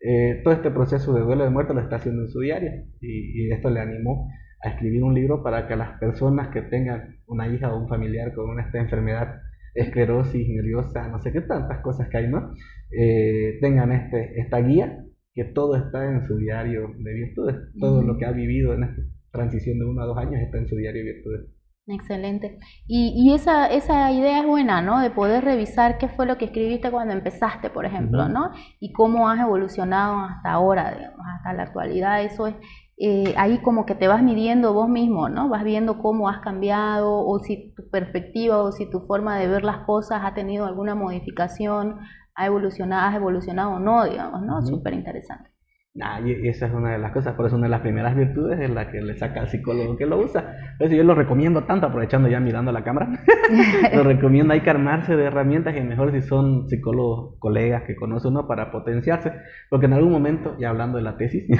[0.00, 3.50] eh, todo este proceso de duelo de muerte lo está haciendo en su diario y,
[3.52, 4.28] esto le animó
[4.62, 8.34] a escribir un libro para que las personas que tengan una hija o un familiar
[8.34, 9.40] con esta enfermedad
[9.74, 12.52] esclerosis nerviosa, no sé qué tantas cosas que hay, ¿no?
[12.90, 15.04] Eh, tengan este, esta guía,
[15.34, 19.02] que todo está en su diario de virtudes, todo lo que ha vivido en esta
[19.30, 21.59] transición de uno a dos años está en su diario de virtudes.
[21.92, 22.58] Excelente.
[22.86, 25.00] Y, y esa, esa idea es buena, ¿no?
[25.00, 28.52] De poder revisar qué fue lo que escribiste cuando empezaste, por ejemplo, ¿no?
[28.78, 32.22] Y cómo has evolucionado hasta ahora, digamos, hasta la actualidad.
[32.22, 32.54] Eso es,
[32.96, 35.48] eh, ahí como que te vas midiendo vos mismo, ¿no?
[35.48, 39.64] Vas viendo cómo has cambiado o si tu perspectiva o si tu forma de ver
[39.64, 41.98] las cosas ha tenido alguna modificación,
[42.36, 44.62] ha evolucionado, has evolucionado o no, digamos, ¿no?
[44.62, 45.49] Súper interesante.
[45.92, 48.60] Nah, y esa es una de las cosas, por eso una de las primeras virtudes
[48.60, 50.56] es la que le saca al psicólogo que lo usa.
[50.72, 53.08] Entonces yo lo recomiendo tanto, aprovechando ya mirando la cámara,
[53.94, 58.28] lo recomiendo, hay que armarse de herramientas y mejor si son psicólogos, colegas que conoce
[58.28, 59.32] uno para potenciarse,
[59.68, 61.44] porque en algún momento, ya hablando de la tesis,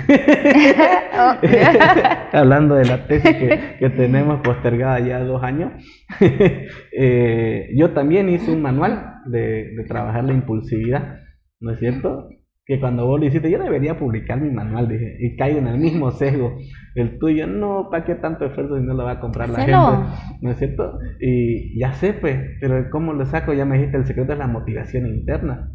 [2.33, 5.73] hablando de la tesis que, que, tenemos postergada ya dos años,
[6.21, 11.19] eh, yo también hice un manual de, de trabajar la impulsividad,
[11.59, 12.29] ¿no es cierto?
[12.70, 15.78] Que cuando vos lo hiciste, yo debería publicar mi manual, dije, y caigo en el
[15.78, 16.56] mismo sesgo.
[16.94, 20.38] El tuyo, no, ¿para qué tanto esfuerzo si no lo va a comprar la gente?
[20.40, 20.96] ¿No es cierto?
[21.18, 23.52] Y ya sé, pues, pero ¿cómo lo saco?
[23.54, 25.72] Ya me dijiste, el secreto es la motivación interna.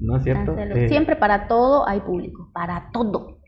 [0.00, 0.58] ¿No es cierto?
[0.58, 3.38] Eh, Siempre para todo hay público, para todo.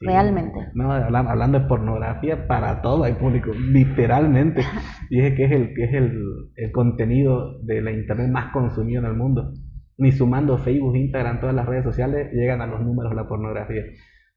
[0.00, 0.58] Realmente.
[0.72, 4.62] No, hablando de pornografía, para todo hay público, literalmente.
[5.10, 6.22] Dije que es el que es el,
[6.56, 9.52] el contenido de la internet más consumido en el mundo
[9.98, 13.82] ni sumando Facebook, Instagram, todas las redes sociales, llegan a los números de la pornografía.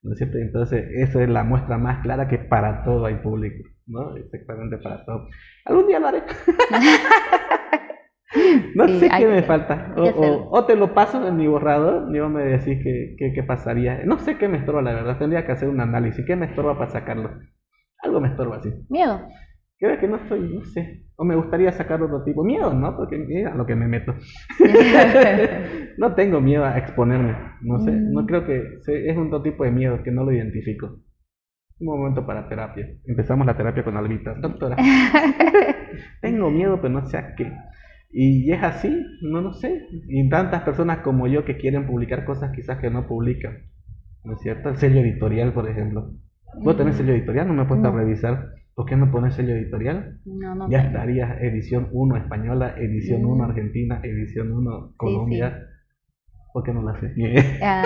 [0.03, 0.37] ¿No es cierto?
[0.37, 4.15] Entonces, esa es la muestra más clara que para todo hay público, ¿no?
[4.15, 5.27] Exactamente para todo.
[5.65, 6.21] Algún día lo haré.
[8.75, 9.93] no sé qué me falta.
[9.95, 14.03] O, te lo paso en mi borrador y vos me decís qué, pasaría.
[14.05, 15.17] No sé qué me estorba, la verdad.
[15.17, 16.25] Tendría que hacer un análisis.
[16.25, 17.31] ¿Qué me estorba para sacarlo?
[18.03, 18.69] Algo me estorba así.
[18.89, 19.19] Miedo.
[19.79, 21.05] Creo que no estoy, no sé.
[21.17, 22.43] O me gustaría sacar otro tipo.
[22.43, 22.95] Miedo, ¿no?
[22.95, 24.15] Porque mira lo que me meto.
[25.97, 27.35] no tengo miedo a exponerme.
[27.61, 27.91] No sé.
[27.91, 28.25] No mm.
[28.25, 30.99] creo que es un tipo de miedo que no lo identifico.
[31.79, 32.87] Un momento para terapia.
[33.05, 34.33] Empezamos la terapia con Albita.
[34.33, 34.77] Doctora.
[36.21, 37.51] tengo miedo, pero no sé a qué.
[38.09, 39.87] Y es así, no lo sé.
[40.07, 43.69] Y tantas personas como yo que quieren publicar cosas quizás que no publican.
[44.23, 44.69] ¿No es cierto?
[44.69, 46.13] El sello editorial, por ejemplo.
[46.61, 47.47] ¿Vos tenés sello editorial?
[47.47, 48.56] No me he puesto a revisar.
[48.77, 50.19] ¿Por qué no pones sello editorial?
[50.23, 53.49] No, no ya estaría edición 1 española, edición 1 mm.
[53.49, 55.67] argentina, edición 1 Colombia.
[56.53, 57.11] ¿Por qué no la haces?
[57.63, 57.81] Ah,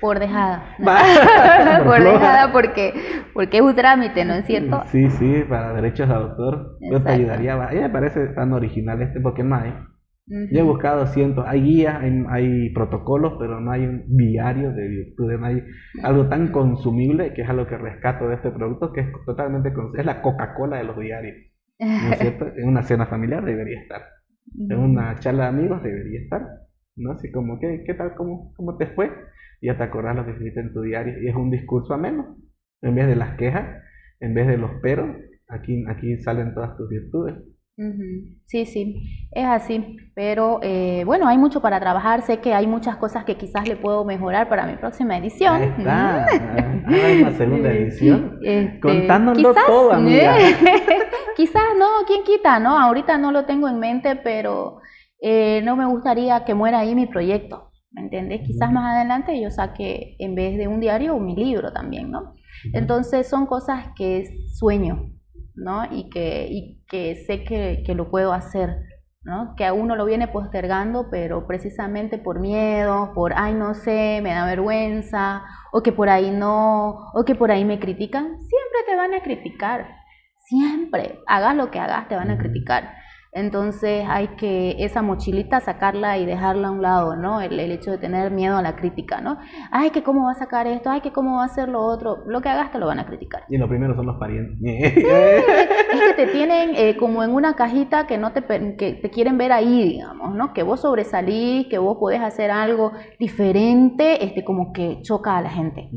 [0.00, 0.74] por dejada.
[1.84, 2.94] por, dejada porque,
[3.32, 4.82] porque es un trámite, ¿no es cierto?
[4.86, 6.78] Sí, sí, para derechos de autor.
[6.80, 7.54] Yo te ayudaría.
[7.54, 9.44] A mí me parece tan original este porque
[10.26, 15.38] Yo he buscado cientos, hay guías, hay, protocolos, pero no hay un diario de virtudes,
[15.38, 15.62] no hay
[16.02, 20.06] algo tan consumible que es algo que rescato de este producto, que es totalmente, es
[20.06, 21.36] la Coca-Cola de los diarios.
[21.78, 22.46] ¿No es cierto?
[22.56, 24.02] En una cena familiar debería estar,
[24.56, 26.42] en una charla de amigos debería estar,
[26.96, 27.12] ¿no?
[27.12, 29.10] Así como, ¿qué, qué tal, cómo, cómo te fue?
[29.60, 32.38] Y ya te acordás lo que escribiste en tu diario, y es un discurso ameno,
[32.80, 33.82] en vez de las quejas,
[34.20, 35.16] en vez de los peros,
[35.48, 37.34] aquí, aquí salen todas tus virtudes.
[38.46, 39.96] Sí, sí, es así.
[40.14, 42.22] Pero eh, bueno, hay mucho para trabajar.
[42.22, 45.54] Sé que hay muchas cosas que quizás le puedo mejorar para mi próxima edición.
[45.54, 46.26] Ahí está.
[46.86, 48.38] hay una segunda edición.
[48.42, 50.36] Este, Contándolo todo, amiga.
[51.36, 52.78] quizás no, quién quita, ¿no?
[52.78, 54.78] Ahorita no lo tengo en mente, pero
[55.20, 57.70] eh, no me gustaría que muera ahí mi proyecto.
[57.90, 58.42] ¿Me entiendes?
[58.44, 62.34] Quizás más adelante yo saque en vez de un diario mi libro también, ¿no?
[62.72, 65.10] Entonces son cosas que sueño,
[65.54, 65.84] ¿no?
[65.90, 68.76] Y que, y que sé que, que, lo puedo hacer,
[69.22, 69.54] ¿no?
[69.56, 74.32] Que a uno lo viene postergando, pero precisamente por miedo, por, ay, no sé, me
[74.32, 78.96] da vergüenza, o que por ahí no, o que por ahí me critican, siempre te
[78.96, 79.86] van a criticar,
[80.46, 83.03] siempre, hagas lo que hagas, te van a criticar.
[83.34, 87.40] Entonces hay que esa mochilita sacarla y dejarla a un lado, ¿no?
[87.40, 89.38] El, hecho de tener miedo a la crítica, ¿no?
[89.72, 92.18] Ay, que cómo va a sacar esto, ay, que cómo va a hacer lo otro.
[92.26, 93.42] Lo que hagas te lo van a criticar.
[93.48, 94.56] Y lo primero son los parientes.
[94.62, 98.42] es que te tienen eh, como en una cajita que no te,
[98.76, 100.52] que te quieren ver ahí, digamos, ¿no?
[100.52, 105.50] Que vos sobresalís, que vos podés hacer algo diferente, este, como que choca a la
[105.50, 105.90] gente.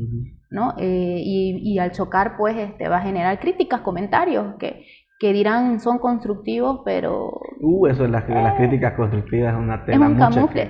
[0.50, 0.74] ¿no?
[0.78, 4.82] Eh, y, y, al chocar, pues, este, va a generar críticas, comentarios, que,
[5.18, 7.32] que dirán son constructivos, pero...
[7.60, 10.06] Uh, eso de las, las críticas constructivas es una tela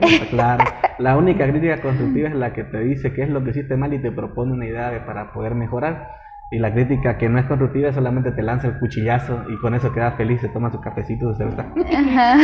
[0.01, 0.65] es claro.
[0.99, 3.93] La única crítica constructiva es la que te dice qué es lo que hiciste mal
[3.93, 6.09] y te propone una idea para poder mejorar.
[6.51, 9.93] Y la crítica que no es constructiva solamente te lanza el cuchillazo y con eso
[9.93, 11.71] queda feliz, se toma su cafecito, se cerveza.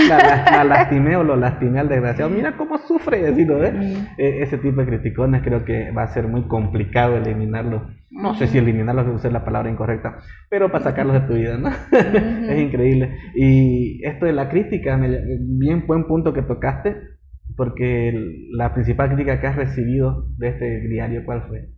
[0.08, 2.30] la, la, la, lastimé o lo lastimé al desgraciado.
[2.30, 3.64] Mira cómo sufre así, ¿no?
[3.64, 3.96] ¿Eh?
[4.18, 7.88] E, ese tipo de criticones creo que va a ser muy complicado eliminarlo.
[8.10, 10.18] No sé si eliminarlos es la palabra incorrecta,
[10.50, 11.68] pero para sacarlos de tu vida, ¿no?
[11.92, 13.16] es increíble.
[13.34, 15.00] Y esto de la crítica,
[15.40, 16.94] bien buen punto que tocaste,
[17.56, 18.12] porque
[18.50, 21.70] la principal crítica que has recibido de este diario, ¿cuál fue?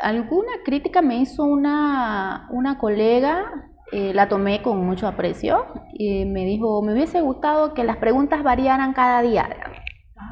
[0.00, 3.44] Alguna crítica me hizo una, una colega,
[3.92, 8.42] eh, la tomé con mucho aprecio, y me dijo, me hubiese gustado que las preguntas
[8.42, 9.48] variaran cada día.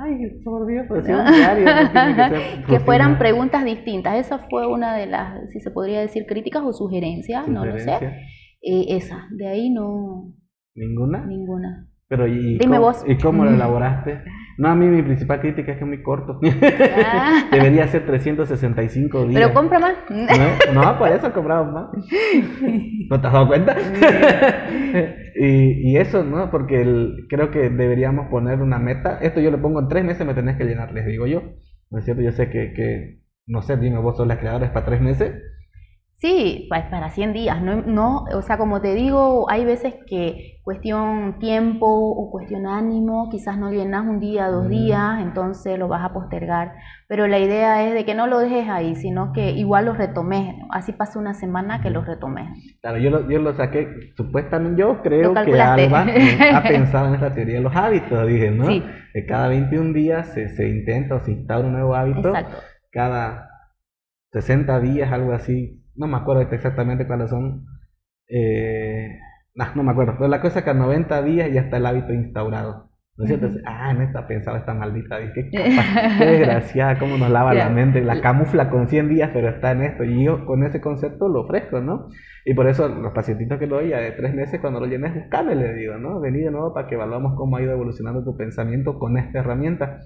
[0.03, 1.67] Ay, por Dios, pues un diario,
[2.67, 4.17] que, fueran preguntas distintas.
[4.17, 7.99] Esa fue una de las, si se podría decir, críticas o sugerencias, no lo sé.
[8.63, 10.35] Eh, esa, de ahí no.
[10.75, 11.27] ¿Ninguna?
[11.27, 11.90] Ninguna.
[12.11, 14.25] Pero ¿y, cómo, ¿y cómo lo elaboraste?
[14.59, 16.41] No, a mí mi principal crítica es que es muy corto.
[17.03, 17.49] Ah.
[17.53, 19.41] Debería ser 365 días.
[19.41, 19.95] Pero compra más.
[20.11, 21.87] No, no por eso compramos más.
[23.09, 23.77] ¿No te has dado cuenta?
[25.37, 26.51] y, y, eso, ¿no?
[26.51, 26.85] Porque
[27.29, 29.19] creo que deberíamos poner una meta.
[29.19, 31.43] Esto yo lo pongo en tres meses, me tenés que llenar, les digo yo.
[31.91, 32.23] ¿No es cierto?
[32.23, 35.33] Yo sé que, que no sé, dime vos sos las creadoras para tres meses.
[36.21, 40.61] Sí, pues para 100 días, no, no, o sea, como te digo, hay veces que
[40.63, 46.05] cuestión tiempo o cuestión ánimo, quizás no llenas un día, dos días, entonces lo vas
[46.05, 46.73] a postergar,
[47.09, 50.57] pero la idea es de que no lo dejes ahí, sino que igual lo retomes,
[50.73, 52.51] así pasa una semana que lo retomes.
[52.83, 56.07] Claro, yo lo, yo lo saqué, supuestamente yo creo que Alba
[56.55, 58.67] ha pensado en esta teoría de los hábitos, dije, ¿no?
[58.67, 58.85] Sí.
[59.15, 62.59] Que cada 21 días se, se intenta o se instaura un nuevo hábito, Exacto.
[62.91, 63.49] cada
[64.33, 67.67] 60 días, algo así, no me acuerdo exactamente cuáles son.
[68.27, 69.19] Eh,
[69.75, 70.15] no me acuerdo.
[70.17, 72.89] Pero la cosa es que a 90 días ya está el hábito instaurado.
[73.19, 73.51] ¿No es cierto?
[73.67, 75.19] Ah, en esta pensaba esta maldita.
[75.35, 78.01] Qué, qué desgraciada, cómo nos lava la mente.
[78.01, 80.05] La camufla con 100 días, pero está en esto.
[80.05, 82.09] Y yo con ese concepto lo ofrezco, ¿no?
[82.47, 85.55] Y por eso los pacientitos que lo doy de tres meses, cuando lo llenes, buscame,
[85.55, 86.19] le digo, ¿no?
[86.21, 89.99] Vení de nuevo para que evaluemos cómo ha ido evolucionando tu pensamiento con esta herramienta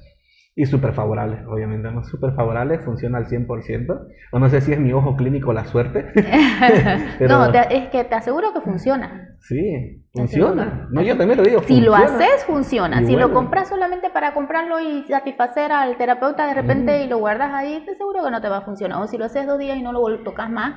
[0.57, 2.05] y súper favorable, obviamente, ¿no?
[2.05, 4.07] Súper favorable, funciona al 100%.
[4.31, 6.13] O no sé si es mi ojo clínico la suerte.
[7.21, 9.37] No, es que te aseguro que funciona.
[9.41, 10.89] Sí, funciona.
[10.91, 11.63] No, yo también lo digo.
[11.63, 13.05] Si lo haces, funciona.
[13.05, 17.53] si lo compras solamente para comprarlo y satisfacer al terapeuta de repente y lo guardas
[17.53, 19.03] ahí, te aseguro que no te va a funcionar.
[19.03, 20.75] O si lo haces dos días y no lo tocas más,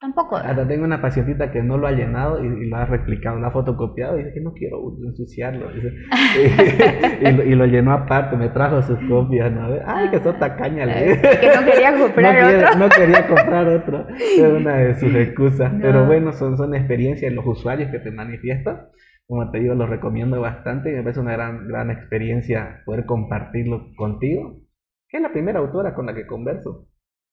[0.00, 0.36] Tampoco.
[0.36, 3.50] Hasta tengo una pacientita que no lo ha llenado y, lo ha replicado, lo ha
[3.50, 5.70] fotocopiado y dice que no quiero ensuciarlo.
[7.44, 9.50] y, lo, llenó aparte, me trajo sus copias.
[9.50, 9.76] ¿no?
[9.84, 10.86] Ay, que son tacaña.
[10.86, 12.78] que no quería comprar otro.
[12.78, 14.06] no quería comprar otro.
[14.08, 15.72] Es una de sus excusas.
[15.80, 18.86] Pero bueno, son, son experiencias los usuarios que te manifiestan.
[19.26, 23.88] Como te digo, lo recomiendo bastante y me parece una gran, gran experiencia poder compartirlo
[23.96, 24.60] contigo.
[25.08, 26.86] Que es la primera autora con la que converso.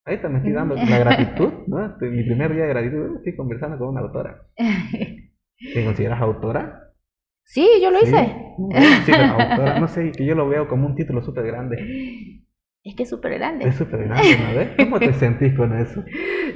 [0.06, 1.86] Ahí está, me estoy dando la gratitud, ¿no?
[1.86, 4.48] Este, mi primer día de gratitud, estoy conversando con una autora.
[4.56, 6.92] ¿Te consideras autora?
[7.44, 8.34] Sí, yo lo hice.
[9.06, 12.45] Sí, pero autora, no sé, que yo lo veo como un título súper grande.
[12.86, 13.68] Es que es súper grande.
[13.68, 14.86] Es súper grande, ¿no?
[14.86, 16.04] ¿Cómo te sentís con eso?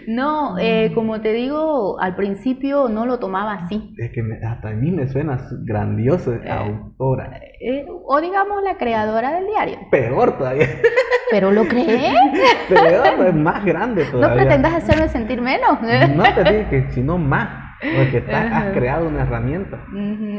[0.06, 3.96] No, eh, como te digo, al principio no lo tomaba así.
[3.98, 7.36] Es que hasta a mí me suena grandioso, eh, autora.
[7.60, 9.80] Eh, o digamos la creadora del diario.
[9.90, 10.68] Peor todavía.
[11.32, 12.14] ¿Pero lo crees?
[12.70, 14.30] Peor, es más grande todavía.
[14.30, 15.82] No pretendas hacerme sentir menos.
[15.82, 17.70] No te digo que sino más.
[17.80, 19.84] Porque has creado una herramienta.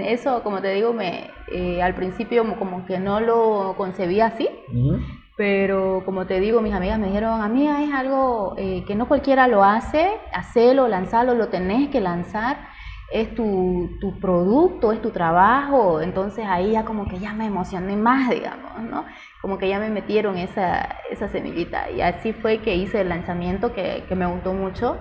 [0.05, 1.31] Eso, como te digo, me
[1.83, 4.48] al principio como que no lo concebía así.
[5.40, 9.09] Pero como te digo, mis amigas me dijeron, a mí es algo eh, que no
[9.09, 12.59] cualquiera lo hace, hacelo, lanzarlo, lo tenés que lanzar,
[13.11, 17.96] es tu, tu, producto, es tu trabajo, entonces ahí ya como que ya me emocioné
[17.96, 19.07] más, digamos, ¿no?
[19.40, 21.90] Como que ya me metieron esa, esa semillita.
[21.90, 24.98] Y así fue que hice el lanzamiento que, que me gustó mucho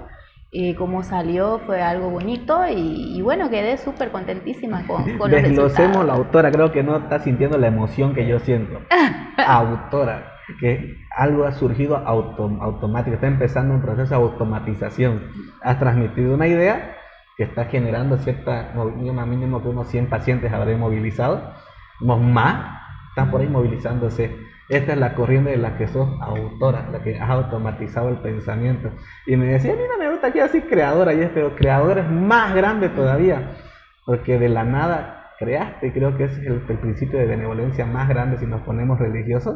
[0.51, 6.05] y como salió fue algo bonito y, bueno, quedé súper contentísima con, con los Desglosemos
[6.05, 8.81] la autora, creo que no está sintiendo la emoción que yo siento.
[9.37, 15.31] autora, que algo ha surgido automático, está empezando un proceso de automatización.
[15.61, 16.95] Has transmitido una idea
[17.37, 21.53] que está generando cierta, más mínimo que unos 100 pacientes habré movilizado,
[22.01, 27.01] más están por ahí movilizándose esta es la corriente de la que sos autora, la
[27.01, 28.91] que has automatizado el pensamiento.
[29.25, 32.53] Y me decía, mira, me gusta que así creadora, y es, pero creadora es más
[32.53, 33.57] grande todavía,
[34.05, 38.37] porque de la nada creaste, creo que ese es el, principio de benevolencia más grande
[38.37, 39.55] si nos ponemos religiosos,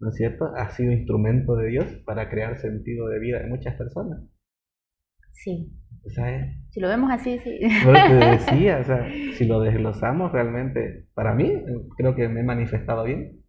[0.00, 0.46] ¿no es cierto?
[0.56, 4.20] Ha sido instrumento de Dios para crear sentido de vida de muchas personas.
[5.32, 5.74] Sí.
[6.14, 6.56] ¿Sabes?
[6.70, 7.60] Si lo vemos así, sí.
[7.84, 11.52] Lo que decía, o sea, si lo desglosamos realmente, para mí,
[11.98, 13.42] creo que me he manifestado bien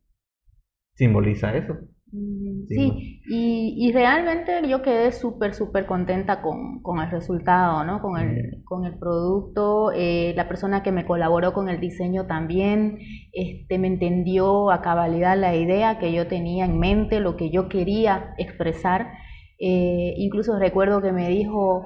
[1.00, 1.78] simboliza eso.
[2.12, 8.02] Mm, sí, y, y, realmente yo quedé súper, súper contenta con, con, el resultado, ¿no?
[8.02, 9.91] Con el, con el producto.
[9.93, 12.97] Eh, la persona que me colaboró con el diseño también
[13.32, 17.70] este, me entendió a cabalidad la idea que yo tenía en mente, lo que yo
[17.70, 19.12] quería expresar.
[19.60, 21.86] Eh, incluso recuerdo que me dijo,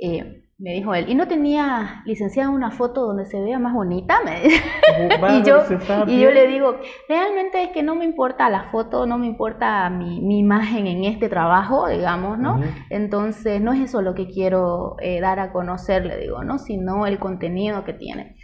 [0.00, 4.18] eh, me dijo él, ¿y no tenía licenciada una foto donde se vea más bonita?
[5.32, 5.64] y, yo,
[6.06, 6.76] y yo le digo,
[7.08, 11.04] realmente es que no me importa la foto, no me importa mi, mi imagen en
[11.04, 12.60] este trabajo, digamos, ¿no?
[12.88, 16.58] Entonces, no es eso lo que quiero eh, dar a conocer, le digo, ¿no?
[16.58, 18.36] Sino el contenido que tiene.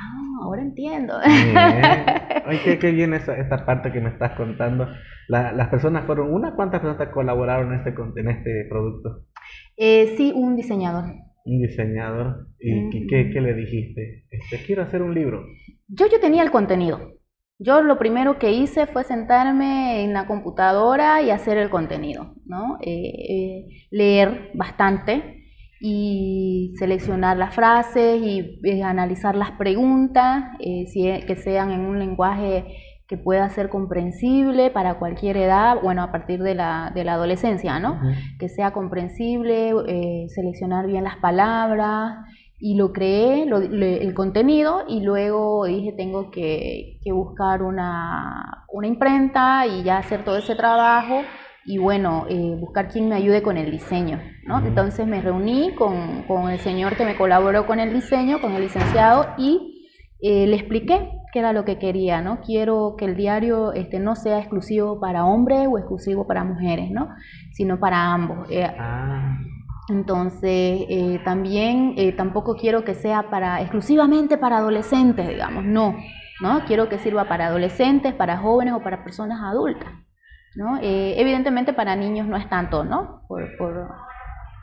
[0.00, 1.18] Ah, ahora entiendo.
[1.24, 4.86] Ay, qué, qué, bien esa, esta parte que me estás contando.
[5.28, 9.26] las personas fueron, ¿una cuántas personas colaboraron en este, en este producto?
[9.76, 14.24] Eh, sí, un diseñador un diseñador y ¿qué, qué, le dijiste?
[14.30, 15.44] Este, quiero hacer un libro.
[15.88, 17.18] Yo, yo tenía el contenido.
[17.58, 22.78] Yo lo primero que hice fue sentarme en la computadora y hacer el contenido, ¿no?
[22.80, 25.46] Eh, eh, leer bastante
[25.80, 32.64] y seleccionar las frases y eh, analizar las preguntas, si, que sean en un lenguaje
[33.08, 37.80] que pueda ser comprensible para cualquier edad, bueno, a partir de la, de la adolescencia,
[37.80, 37.98] ¿no?
[38.38, 42.18] Que sea comprensible, eh, seleccionar bien las palabras
[42.60, 49.66] y lo creé, el contenido y luego dije tengo que, que buscar una, una, imprenta
[49.66, 51.22] y ya hacer todo ese trabajo
[51.64, 54.58] y bueno, eh, buscar quien me ayude con el diseño, ¿no?
[54.58, 58.62] Entonces me reuní con, con, el señor que me colaboró con el diseño, con el
[58.62, 59.77] licenciado y
[60.20, 62.40] eh, le expliqué qué era lo que quería, ¿no?
[62.40, 67.08] Quiero que el diario este, no sea exclusivo para hombres o exclusivo para mujeres, ¿no?
[67.52, 68.48] Sino para ambos.
[68.50, 69.38] Eh, ah.
[69.90, 75.96] Entonces, eh, también eh, tampoco quiero que sea para exclusivamente para adolescentes, digamos, no,
[76.42, 76.64] ¿no?
[76.66, 79.88] Quiero que sirva para adolescentes, para jóvenes o para personas adultas,
[80.56, 80.78] ¿no?
[80.82, 83.22] evidentemente para niños no es tanto, ¿no?
[83.28, 83.88] Por, por,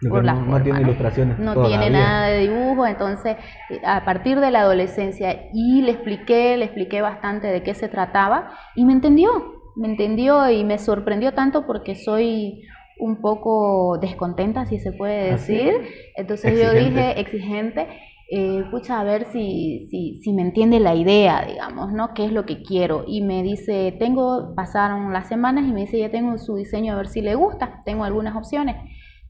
[0.10, 1.40] no, tiene ilustraciones.
[1.40, 3.38] No tiene nada de dibujo, entonces
[3.86, 8.52] a partir de la adolescencia y le expliqué, le expliqué bastante de qué se trataba
[8.76, 9.30] y me entendió,
[9.76, 12.62] me entendió y me sorprendió tanto porque soy
[12.98, 15.74] un poco descontenta, si se puede ¿Ah, decir.
[16.16, 17.88] Entonces yo dije, exigente,
[18.32, 22.14] eh, a ver si, si, si, me entiende la idea, digamos, ¿no?
[22.14, 23.04] ¿Qué es lo que quiero?
[23.06, 26.98] Y me dice, tengo, pasaron las semanas y me dice, ya tengo su diseño a
[26.98, 28.78] ver si le gusta, tengo algunas opciones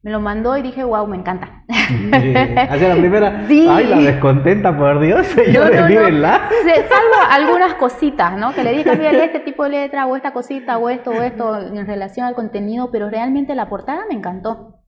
[0.05, 1.63] me lo mandó y dije, wow, me encanta.
[1.67, 3.65] Hacia la primera, sí.
[3.67, 8.53] ay, la descontenta, por Dios, yo no, salvo algunas cositas, ¿no?
[8.53, 11.57] Que le dije, cambiarle este tipo de letra o esta cosita o esto o esto
[11.59, 14.83] en relación al contenido, pero realmente la portada me encantó,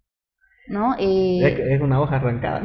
[0.67, 0.93] ¿no?
[0.99, 2.61] Eh, es, una hoja arrancada.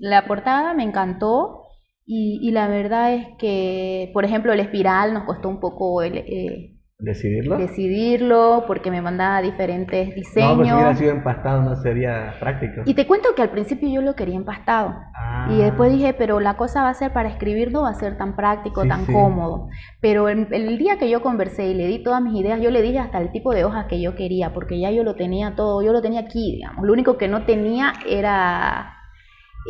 [0.00, 1.62] La portada me encantó
[2.04, 6.18] y, y, la verdad es que, por ejemplo, el espiral nos costó un poco el...
[6.18, 6.73] Eh,
[7.04, 7.58] ¿Decidirlo?
[7.58, 10.52] Decidirlo, porque me mandaba diferentes diseños.
[10.52, 12.80] No, pues si hubiera sido empastado no sería práctico.
[12.86, 14.94] Y te cuento que al principio yo lo quería empastado.
[15.14, 15.48] Ah.
[15.50, 18.16] Y después dije, pero la cosa va a ser para escribir, no va a ser
[18.16, 19.68] tan práctico, tan cómodo.
[20.00, 22.80] Pero el, el, día que yo conversé y le di todas mis ideas, yo le
[22.80, 25.82] dije hasta el tipo de hojas que yo quería, porque ya yo lo tenía todo,
[25.82, 26.86] yo lo tenía aquí, digamos.
[26.86, 28.94] Lo único que no tenía era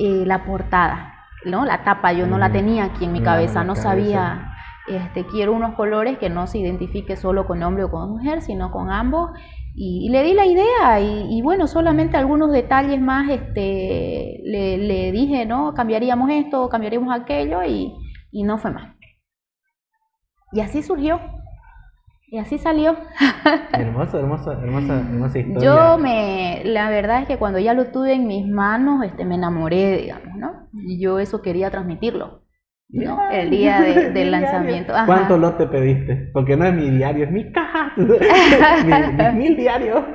[0.00, 1.14] eh, la portada,
[1.44, 1.64] ¿no?
[1.64, 2.52] La tapa, yo no la mm.
[2.52, 4.53] tenía aquí en mi cabeza, no sabía
[4.86, 8.70] este, quiero unos colores que no se identifique solo con hombre o con mujer, sino
[8.70, 9.30] con ambos.
[9.74, 15.74] Y, le di la idea y, bueno, solamente algunos detalles más este, le, dije, ¿no?
[15.74, 17.92] Cambiaríamos esto, cambiaríamos aquello y,
[18.32, 18.94] no fue más.
[20.52, 21.18] Y así surgió.
[22.28, 22.96] Y así salió.
[23.72, 25.60] hermosa, hermosa, hermosa, hermosa historia.
[25.62, 29.36] Yo me, la verdad es que cuando ya lo tuve en mis manos, este, me
[29.36, 30.68] enamoré, digamos, ¿no?
[30.72, 32.43] Y yo eso quería transmitirlo.
[32.88, 33.30] ¿No?
[33.30, 34.92] El día del lanzamiento.
[35.06, 36.30] ¿Cuánto lote pediste?
[36.32, 37.92] Porque no es mi diario, es mi caja,
[39.34, 40.04] mil diarios.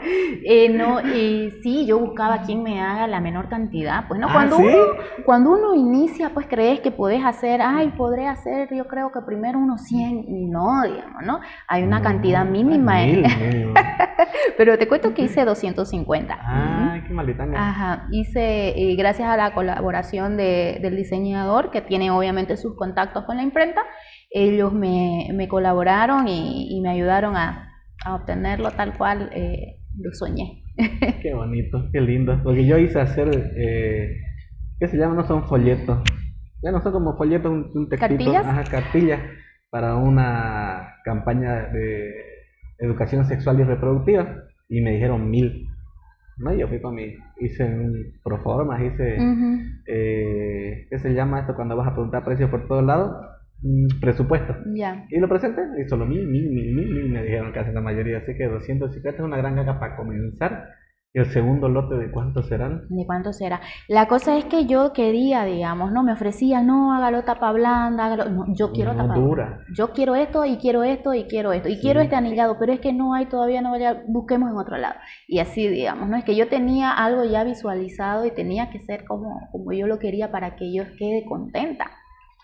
[0.51, 4.07] Eh, no, y sí, yo buscaba quien me haga la menor cantidad.
[4.07, 4.77] Pues no, ah, cuando, uno,
[5.25, 9.59] cuando uno inicia, pues crees que puedes hacer, ay, podré hacer, yo creo que primero
[9.59, 11.39] unos 100, y no, digamos, ¿no?
[11.67, 12.95] Hay una cantidad mínima.
[14.57, 16.37] Pero te cuento que hice 250.
[16.39, 17.45] Ah, qué maldita.
[17.55, 23.25] Ajá, hice, y gracias a la colaboración de, del diseñador, que tiene obviamente sus contactos
[23.25, 23.81] con la imprenta,
[24.29, 27.73] ellos me, me colaboraron y, me ayudaron a,
[28.05, 30.63] a, obtenerlo tal cual eh, lo soñé.
[31.21, 32.39] Qué bonito, qué lindo.
[32.43, 34.15] Porque yo hice hacer, eh,
[34.79, 35.15] ¿qué se llama?
[35.15, 35.99] No son folletos.
[36.61, 38.17] Ya no son como folletos, un, un textito.
[38.17, 38.45] ¿Cartillas?
[38.45, 39.19] Ajá, cartillas
[39.69, 42.13] para una campaña de
[42.79, 44.43] educación sexual y reproductiva.
[44.69, 45.67] Y me dijeron mil.
[46.39, 49.17] No, yo fui con mi, hice un proforma, hice,
[49.85, 53.11] eh, ¿qué se llama esto cuando vas a preguntar precios por todos lados?
[53.61, 54.55] mm, presupuesto.
[54.73, 55.05] Ya.
[55.09, 58.19] Y lo presenté y solo mil, mil, mil, mil, mil me dijeron casi la mayoría.
[58.19, 60.69] Así que 250 es una gran ganga para comenzar.
[61.11, 62.83] ¿Y el segundo lote de cuántos serán?
[62.87, 63.61] ¿De cuánto será?
[63.87, 68.29] La cosa es que yo quería, digamos, no me ofrecía, no, hágalo tapa blanda, hágalo.
[68.29, 69.63] No, yo quiero No tapa dura.
[69.75, 71.81] Yo quiero esto y quiero esto y quiero esto y Sí.
[71.81, 74.95] quiero este anillado, pero es que no hay todavía, no vaya, busquemos en otro lado.
[75.27, 76.15] Y así, digamos, ¿no?
[76.15, 79.97] Es que yo tenía algo ya visualizado y tenía que ser como, como yo lo
[79.97, 81.89] quería para que yo quede contenta.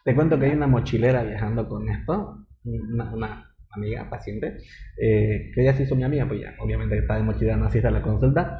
[0.04, 4.58] Te cuento que hay una mochilera viajando con esto, una, una amiga, paciente,
[4.98, 7.88] eh, que ella se hizo mi amiga, pues ya, obviamente está de mochilera, no asiste
[7.88, 8.60] a la consulta.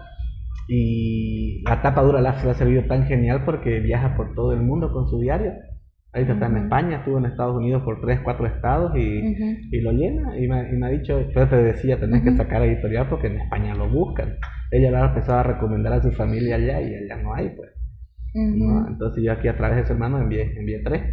[0.68, 4.92] Y la tapa dura la ha servido tan genial porque viaja por todo el mundo
[4.92, 5.54] con su diario.
[6.12, 6.58] Ahorita está en.
[6.58, 9.36] España, estuvo en Estados Unidos por 3, 4 estados y,
[9.72, 10.40] y lo llena.
[10.40, 13.42] Y me, y me ha dicho, yo te decía, tenés que sacar editorial porque en
[13.42, 14.38] España lo buscan.
[14.72, 17.72] Ella lo ha empezado a recomendar a su familia allá y allá no hay, pues.
[18.34, 21.04] Entonces yo aquí a través de su hermano envié, envié tres,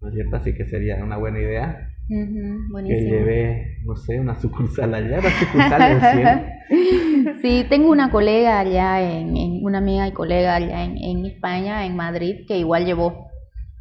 [0.00, 0.36] ¿no es cierto?
[0.36, 5.30] Así que sería una buena idea Ujú, que lleve, no sé, una sucursal allá, una
[5.30, 6.40] sucursal del.
[7.42, 11.84] Sí, tengo una colega allá, en, en- una amiga y colega allá en, en España,
[11.86, 13.26] en Madrid, que igual llevó,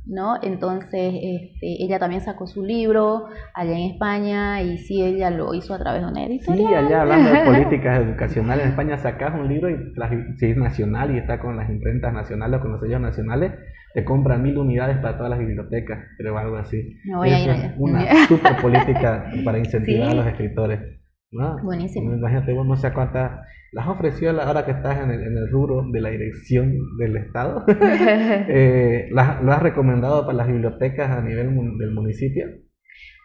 [0.06, 0.36] ¿no?
[0.42, 5.74] Entonces, este, ella también sacó su libro allá en España y sí, ella lo hizo
[5.74, 6.86] a través de una Sí, editorial.
[6.86, 9.76] allá hablando de políticas educacionales en España, sacas un libro y
[10.38, 13.52] si es nacional y está con las imprentas nacionales o con los sellos nacionales,
[13.96, 16.98] te compran mil unidades para todas las bibliotecas, creo algo así.
[17.06, 20.12] Me voy a ir es una super política para incentivar Sí.
[20.12, 20.80] a los escritores.
[21.32, 21.58] ¿no?
[21.64, 22.14] Buenísimo.
[22.14, 23.42] Imagínate, vos no sé cuántas
[23.74, 26.72] las ofreció a la hora que estás en el, en el rubro de la dirección
[27.00, 27.66] del Estado.
[28.48, 32.46] Eh, ¿las- ¿Lo has recomendado para las bibliotecas a nivel mun- del municipio?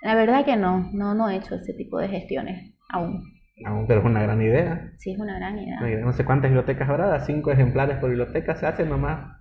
[0.03, 3.23] La verdad que no, no, no he hecho ese tipo de gestiones aún.
[3.67, 4.93] Aún, pero es una gran idea.
[4.97, 5.79] Sí, es una gran idea.
[5.81, 9.37] No no sé cuántas bibliotecas habrá, cinco ejemplares por biblioteca se hace nomás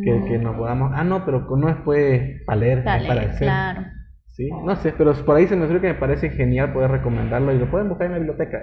[0.00, 0.92] que, que nos podamos.
[0.94, 3.38] Ah, no, pero no es pues para leer, es dale, para hacer.
[3.38, 3.82] claro.
[4.26, 7.52] Sí, no sé, pero por ahí se me ocurre que me parece genial poder recomendarlo
[7.52, 8.60] y lo pueden buscar en la biblioteca,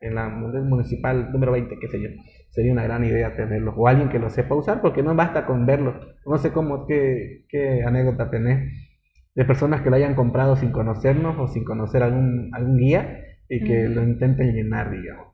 [0.00, 2.08] en la mun- municipal número 20, qué sé yo.
[2.50, 5.66] Sería una gran idea tenerlo, o alguien que lo sepa usar, porque no basta con
[5.66, 6.00] verlo.
[6.26, 8.72] No sé cómo, qué, qué anécdota tenés
[9.34, 13.64] de personas que lo hayan comprado sin conocernos o sin conocer algún, algún guía y
[13.64, 15.28] que lo intenten llenar, digamos.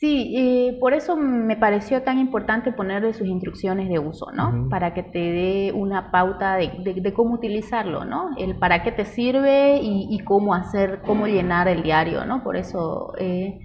[0.00, 4.68] Sí, eh, por eso me pareció tan importante ponerle sus instrucciones de uso, ¿no?
[4.70, 8.30] Para que te dé una pauta de, de- de cómo utilizarlo, ¿no?
[8.38, 12.44] El para qué te sirve y, y cómo hacer, cómo llenar el diario, ¿no?
[12.44, 13.58] Por eso eh,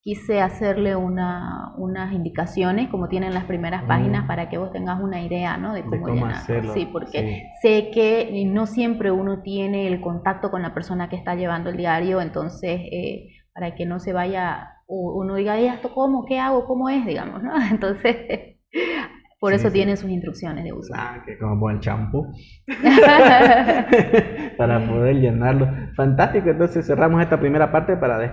[0.00, 3.88] quise hacerle una, unas indicaciones, como tienen las primeras Mm.
[3.88, 5.74] páginas, para que vos tengas una idea, ¿no?
[5.74, 7.42] De De cómo, hacerlo, Sí, porque sí.
[7.68, 11.76] sé que no siempre uno tiene el contacto con la persona que está llevando el
[11.76, 16.24] diario, entonces eh, para que no se vaya uno diga, "Ey, ¿esto cómo?
[16.24, 16.64] ¿Qué hago?
[16.66, 17.04] ¿Cómo es?
[17.06, 17.52] Digamos, ¿no?
[17.70, 18.56] Entonces,
[19.40, 19.74] por Sí, eso sí.
[19.74, 20.92] tiene sus instrucciones de uso.
[20.96, 22.32] Ah, que como buen champú.
[24.58, 25.68] para poder llenarlo.
[25.96, 28.18] Fantástico, entonces cerramos esta primera parte para...
[28.18, 28.32] des-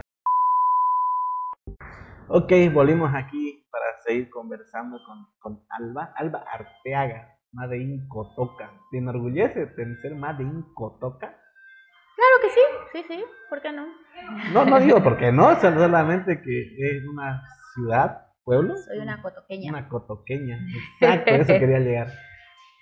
[2.29, 6.13] Ok, volvimos aquí para seguir conversando con, con Alba.
[6.15, 8.71] Alba Arteaga, Made in Cotoca.
[8.89, 11.35] ¿Te enorgullece de ser Made in Cotoca?
[12.15, 12.59] Claro que sí,
[12.93, 13.85] sí, sí, ¿por qué no?
[14.53, 17.43] No, no digo porque no, solamente que es una
[17.73, 18.75] ciudad, pueblo.
[18.77, 19.69] Soy una cotoqueña.
[19.69, 20.59] Una cotoqueña.
[20.99, 22.07] Exacto, eso quería llegar.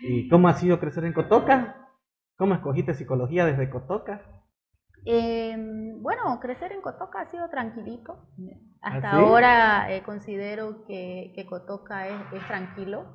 [0.02, 1.78] ¿Y cómo ha sido crecer en Cotoca?
[2.36, 4.22] ¿Cómo escogiste psicología desde Cotoca?
[5.06, 5.56] Eh,
[6.00, 8.28] bueno, crecer en Cotoca ha sido tranquilito.
[8.82, 9.18] Hasta ¿Ah, sí?
[9.20, 13.06] ahora eh, considero que, que Cotoca es, es tranquilo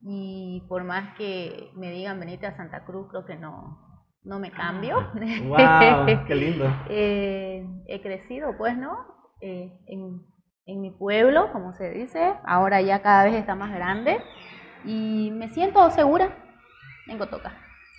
[0.00, 3.91] y por más que me digan venite a Santa Cruz, creo que no,
[4.24, 4.96] no me cambio.
[5.46, 6.06] ¡Wow!
[6.26, 6.64] ¡Qué lindo!
[6.88, 8.96] Eh, he crecido, pues, ¿no?
[9.40, 10.22] Eh, en,
[10.66, 14.18] en mi pueblo, como se dice, ahora ya cada vez está más grande
[14.84, 16.36] y me siento segura
[17.08, 17.52] en Cotoca.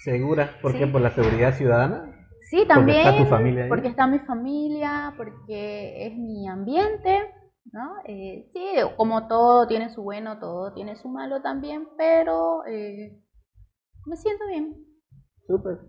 [0.04, 0.58] ¿Segura?
[0.62, 0.80] ¿Por Sí.
[0.80, 0.88] qué?
[0.88, 2.10] ¿Por la seguridad ciudadana?
[2.50, 3.00] Sí, también.
[3.08, 3.70] está tu familia ahí.
[3.70, 7.20] Porque está mi familia, porque es mi ambiente,
[7.72, 7.96] ¿no?
[8.06, 8.66] Eh, sí,
[8.98, 13.18] como todo tiene su bueno, todo tiene su malo también, pero eh,
[14.06, 14.76] me siento bien.
[15.48, 15.80] Súper.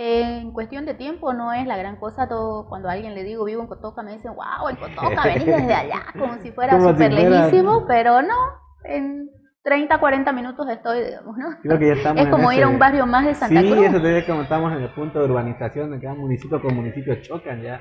[0.00, 3.44] En cuestión de tiempo no es la gran cosa, todo cuando a alguien le digo
[3.44, 7.12] vivo en Cotoca me dicen, wow, en Cotoca, venís desde allá, como si fuera súper
[7.12, 8.36] lejísimo, pero no,
[8.84, 9.28] en
[9.64, 11.48] 30, 40 minutos estoy, digamos, ¿no?
[11.62, 13.86] Creo que ya estamos Es como ir a un barrio más de Santa sí, Cruz.
[13.86, 17.60] eso te como estamos en el punto de urbanización, en cada municipio con municipio chocan
[17.60, 17.80] ya.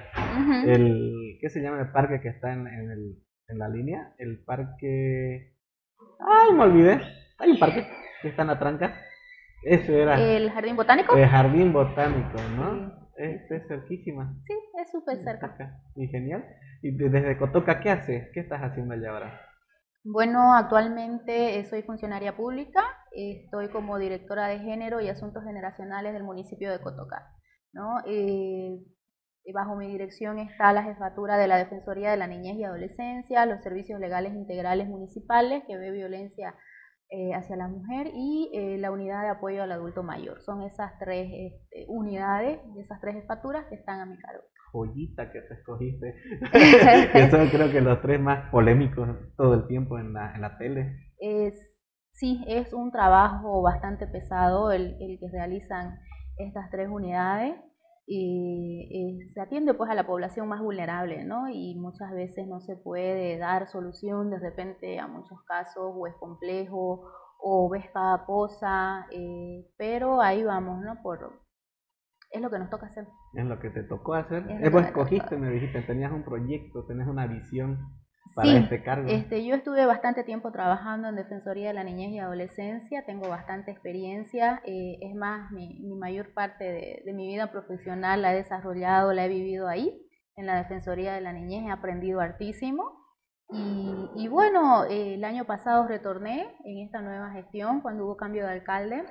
[0.66, 4.16] El, ¿Qué se llama el parque que está en, en el, en la línea?
[4.18, 5.54] El parque...
[6.20, 7.00] ¡Ay, me olvidé!
[7.38, 7.88] Hay un parque
[8.24, 8.96] que está en la tranca.
[9.70, 13.08] Ese era El jardín botánico, el jardín botánico, ¿no?
[13.18, 14.34] Es, es cerquísima.
[14.46, 15.80] sí, es súper cerca.
[15.96, 16.46] Y genial.
[16.82, 18.30] ¿Y de- desde Cotoca qué haces?
[18.34, 19.42] ¿Qué estás haciendo allá ahora?
[20.04, 26.24] Bueno, actualmente eh, soy funcionaria pública, estoy como directora de género y asuntos generacionales del
[26.24, 27.34] municipio de Cotoca.
[27.74, 27.98] ¿no?
[28.06, 28.78] Eh,
[29.54, 33.62] bajo mi dirección está la jefatura de la Defensoría de la Niñez y Adolescencia, los
[33.64, 36.54] servicios legales integrales municipales que ve violencia
[37.10, 40.42] eh, hacia la mujer y eh, la unidad de apoyo al adulto mayor.
[40.42, 44.44] Son esas tres este, unidades, esas tres jefaturas que están a mi cargo.
[44.74, 46.16] Joyita que te escogiste.
[47.32, 51.14] son creo que los tres más polémicos todo el tiempo en la, en la tele.
[51.20, 51.56] Es,
[52.12, 56.00] sí, es un trabajo bastante pesado el, el que realizan
[56.38, 57.56] estas tres unidades
[58.10, 61.50] y se atiende pues a la población más vulnerable, ¿no?
[61.50, 66.16] Y muchas veces no se puede dar solución de repente a muchos casos o es
[66.16, 67.04] complejo
[67.40, 71.02] o ves cada cosa, eh, pero ahí vamos, ¿no?
[71.02, 71.40] Por,
[72.32, 73.08] es lo que nos toca hacer.
[73.34, 74.50] Es lo que te tocó hacer.
[74.50, 77.78] Es, pues escogiste, me dijiste, tenías un proyecto, tenías una visión
[78.36, 79.08] para este cargo?
[79.10, 83.72] Este, yo estuve bastante tiempo trabajando en Defensoría de la Niñez y Adolescencia, tengo bastante
[83.72, 86.64] experiencia, eh, es más, mi, mayor parte
[87.06, 90.02] de, mi vida profesional la he desarrollado, la he vivido ahí,
[90.36, 93.06] en la Defensoría de la Niñez, he aprendido hartísimo.
[93.50, 98.52] Y, bueno, eh, el año pasado retorné en esta nueva gestión cuando hubo cambio de
[98.52, 99.06] alcalde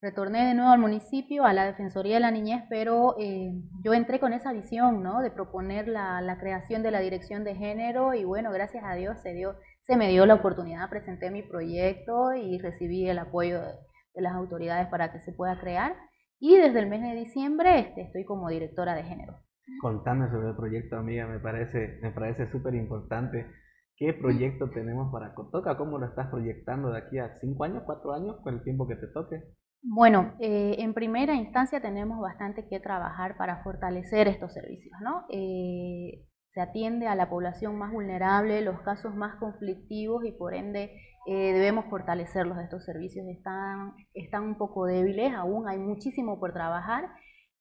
[0.00, 4.20] retorné de nuevo al municipio, a la Defensoría de la Niñez, pero eh, yo entré
[4.20, 5.20] con esa visión, ¿no?
[5.20, 9.32] De proponer la, creación de la Dirección de Género y bueno, gracias a Dios se,
[9.32, 13.74] dio, se me dio la oportunidad, presenté mi proyecto y recibí el apoyo de,
[14.14, 15.96] las autoridades para que se pueda crear.
[16.40, 19.34] Y desde el mes de diciembre este, estoy como directora de género.
[19.80, 23.46] Contame sobre el proyecto, amiga, me parece me parece súper importante.
[23.96, 25.76] ¿Qué proyecto tenemos para Cotoca?
[25.76, 28.94] ¿Cómo lo estás proyectando de aquí a cinco años, cuatro años, con el tiempo que
[28.94, 29.42] te toque?
[29.82, 35.24] Bueno, eh, en primera instancia tenemos bastante que trabajar para fortalecer estos servicios, ¿no?
[35.30, 40.90] Eh, se atiende a la población más vulnerable, los casos más conflictivos y por ende
[41.26, 42.58] eh, debemos fortalecerlos.
[42.58, 47.10] Estos servicios están, están un poco débiles, aún hay muchísimo por trabajar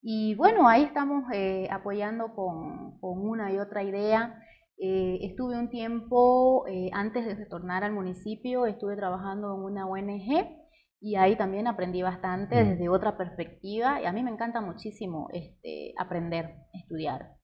[0.02, 1.24] y bueno, ahí estamos
[1.70, 4.42] apoyando con, con, una y otra idea.
[4.78, 10.67] estuve un tiempo, antes de retornar al municipio, estuve trabajando en una ONG
[11.00, 12.70] y ahí también aprendí bastante mm.
[12.70, 17.36] desde otra perspectiva y a mí me encanta muchísimo este, aprender, estudiar,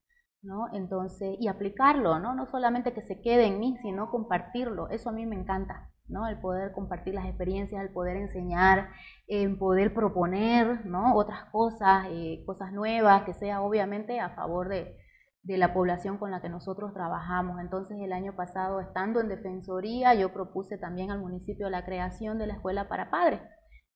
[0.41, 0.67] ¿no?
[0.73, 2.33] Entonces, y aplicarlo, ¿no?
[2.35, 6.27] No solamente que se quede en mí, sino compartirlo, eso a mí me encanta, ¿no?
[6.27, 8.89] El poder compartir las experiencias, el poder enseñar,
[9.27, 11.15] el poder proponer, ¿no?
[11.15, 14.97] Otras cosas, eh, cosas nuevas, que sea obviamente a favor de,
[15.43, 17.59] de la población con la que nosotros trabajamos.
[17.59, 22.47] Entonces el año pasado, estando en Defensoría, yo propuse también al municipio la creación de
[22.47, 23.41] la escuela para padres,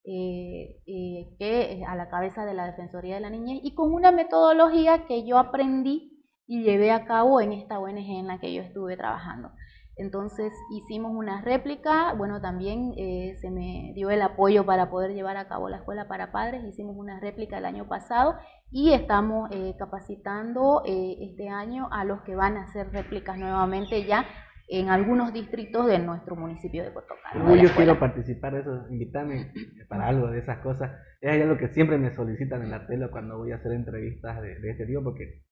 [0.04, 4.12] eh, eh, que a la cabeza de la Defensoría de la Niñez, y con una
[4.12, 6.14] metodología que yo aprendí
[6.46, 9.52] y llevé a cabo en esta ONG en la que yo estuve trabajando.
[9.98, 15.38] Entonces hicimos una réplica, bueno, también eh, se me dio el apoyo para poder llevar
[15.38, 18.36] a cabo la escuela para padres, hicimos una réplica el año pasado
[18.72, 24.06] y estamos eh, capacitando eh, este año a los que van a hacer réplicas nuevamente
[24.06, 24.26] ya
[24.68, 27.34] en algunos distritos de nuestro municipio de Cotoca.
[27.34, 29.54] yo quiero participar de eso, invitarme
[29.88, 30.92] para algo de esas cosas.
[31.22, 34.70] Es algo que siempre me solicitan en la tele cuando voy a hacer entrevistas de,
[34.70, 35.46] este tipo, porque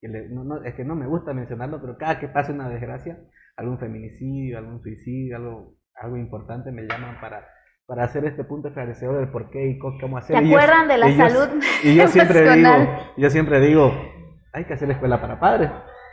[0.00, 3.18] es que no me gusta mencionarlo, pero cada que pase una desgracia,
[3.56, 7.46] algún feminicidio, algún suicidio, algo, algo importante, me llaman para,
[7.86, 10.38] para hacer este punto esclarecedor del por qué y cómo hacer.
[10.38, 11.60] ¿Se acuerdan de la salud?
[11.82, 12.70] Y yo siempre digo,
[13.16, 13.92] yo siempre digo,
[14.52, 15.70] hay que hacer escuela para padres.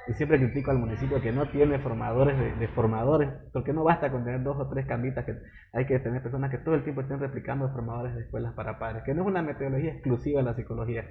[0.08, 4.24] Y siempre critico al municipio que no tiene formadores de, formadores, porque no basta con
[4.24, 5.34] tener dos o tres camitas, que
[5.74, 9.04] hay que tener personas que todo el tiempo estén replicando formadores de escuelas para padres,
[9.04, 11.06] que no es una metodología exclusiva de la psicología,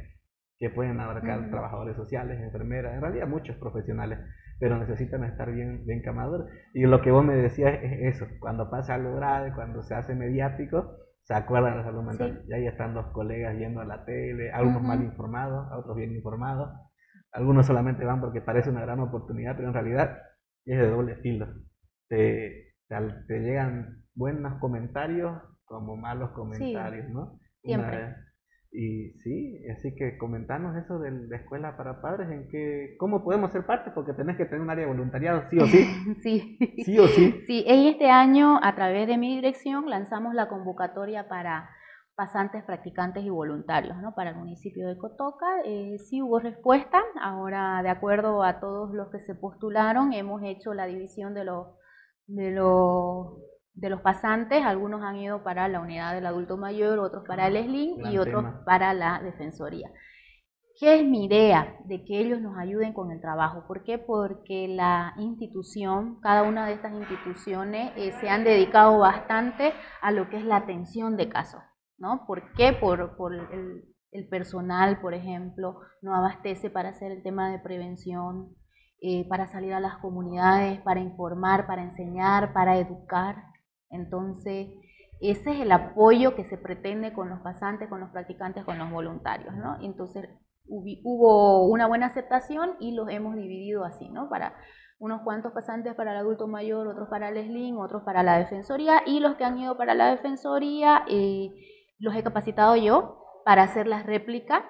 [0.64, 4.18] que pueden abarcar trabajadores sociales, enfermeras, en realidad muchos profesionales,
[4.58, 6.48] pero necesitan estar bien, bien camados.
[6.72, 10.14] Y lo que vos me decías es eso, cuando pasa algo grave, cuando se hace
[10.14, 12.44] mediático, se acuerdan de la salud mental.
[12.48, 16.70] Y ahí están los colegas yendo a la tele, algunos mal informados, otros bien informados,
[17.32, 20.16] algunos solamente van porque parece una gran oportunidad, pero en realidad
[20.64, 21.46] es de doble filo.
[22.08, 27.38] Te, te, llegan buenos comentarios como malos comentarios, ¿no?
[27.62, 28.14] Siempre.
[28.76, 33.52] Y sí, así que comentarnos eso de la escuela para padres, en que, cómo podemos
[33.52, 35.84] ser parte, porque tenés que tener un área de voluntariado, sí o sí.
[36.24, 36.58] sí.
[36.84, 37.40] Sí o sí.
[37.46, 41.70] Sí, en este año, a través de mi dirección, lanzamos la convocatoria para
[42.16, 44.12] pasantes, practicantes y voluntarios, ¿no?
[44.16, 45.46] Para el municipio de Cotoca.
[45.64, 47.00] Eh, sí hubo respuesta.
[47.22, 51.68] Ahora, de acuerdo a todos los que se postularon, hemos hecho la división de los
[52.26, 53.38] de los
[53.74, 57.56] de los pasantes, algunos han ido para la unidad del adulto mayor, otros para el
[57.56, 59.90] SLIN y otros para la defensoría.
[60.78, 61.76] ¿Qué es mi idea?
[61.84, 63.64] De que ellos nos ayuden con el trabajo.
[63.68, 63.98] ¿Por qué?
[63.98, 69.72] Porque la institución, cada una de estas instituciones eh, se han dedicado bastante
[70.02, 71.62] a lo que es la atención de casos.
[71.96, 72.24] ¿no?
[72.26, 72.72] ¿Por qué?
[72.72, 78.54] Por, por el, el personal, por ejemplo, no abastece para hacer el tema de prevención,
[79.00, 83.36] eh, para salir a las comunidades, para informar, para enseñar, para educar.
[83.91, 84.68] Entonces,
[85.20, 88.91] ese es el apoyo que se pretende con los pasantes, con los practicantes, con los
[88.91, 89.78] voluntarios, ¿no?
[89.80, 90.28] Entonces,
[90.66, 94.28] hubo una buena aceptación y los hemos dividido así, ¿no?
[94.28, 94.55] Para
[94.99, 99.03] unos cuantos pasantes para el adulto mayor, otros para el SLIN, otros para la defensoría
[99.07, 101.51] y los que han ido para la defensoría eh,
[101.99, 104.64] los he capacitado yo para hacer la réplica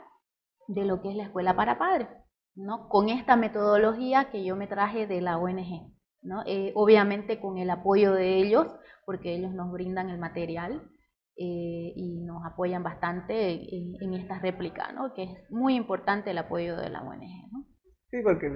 [0.67, 2.09] de lo que es la escuela para padres,
[2.55, 2.89] ¿no?
[2.89, 5.94] Con esta metodología que yo me traje de la ONG,
[6.25, 6.43] ¿no?
[6.47, 8.67] Eh, obviamente con el apoyo de ellos,
[9.07, 10.83] porque ellos nos brindan el material
[11.37, 15.13] eh, y nos apoyan bastante en, en, esta réplica, ¿no?
[15.15, 17.65] Que es muy importante el apoyo de la ONG, ¿no?
[18.15, 18.47] Sí, porque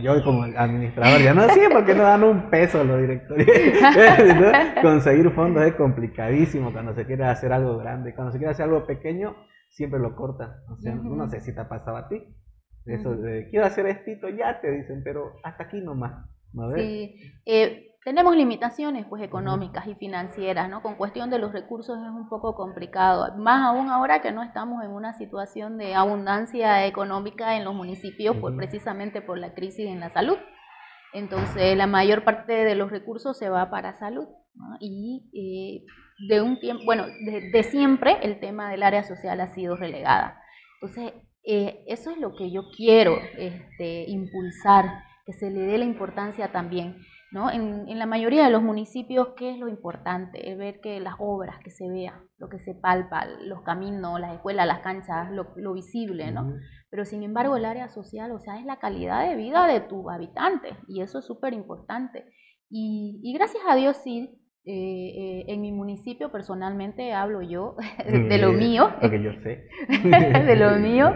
[0.00, 3.48] yo como administrador ya no sé porque no dan un peso los directores.
[4.82, 8.14] Conseguir fondos es complicadísimo cuando se quiere hacer algo grande.
[8.14, 9.34] Cuando se quiere hacer algo pequeño,
[9.70, 10.62] siempre lo corta.
[10.70, 12.22] O sea, no sé si te ha pasado a ti.
[12.86, 16.24] Eso de, quiero hacer esto, ya te dicen, pero hasta aquí nomás.
[16.52, 17.14] ¿No Sí.
[17.46, 20.82] Eh, tenemos limitaciones pues económicas y financieras, ¿no?
[20.82, 24.84] Con cuestión de los recursos es un poco complicado, más aún ahora que no estamos
[24.84, 30.00] en una situación de abundancia económica en los municipios, pues precisamente por la crisis en
[30.00, 30.36] la salud.
[31.12, 34.76] Entonces, la mayor parte de los recursos se va para salud, ¿no?
[34.80, 35.86] Y eh,
[36.28, 40.40] de un tiempo, bueno, de, siempre el tema del área social ha sido relegada.
[40.80, 41.12] Entonces,
[41.44, 44.86] eh, eso es lo que yo quiero este, impulsar,
[45.24, 46.96] que se le dé la importancia también
[47.32, 47.50] ¿no?
[47.50, 50.50] En, en, la mayoría de los municipios, ¿qué es lo importante?
[50.50, 54.34] Es ver que las obras, que se vea, lo que se palpa, los caminos, las
[54.34, 56.52] escuelas, las canchas, lo, visible, ¿no?
[56.90, 60.04] Pero sin embargo el área social, o sea, es la calidad de vida de tus
[60.12, 62.26] habitantes y eso es súper importante.
[62.68, 68.38] Y, y, gracias a Dios sí, eh, eh, en mi municipio personalmente hablo yo de
[68.38, 68.90] lo mío.
[69.00, 69.68] Porque yo sé.
[69.88, 71.14] de lo mío,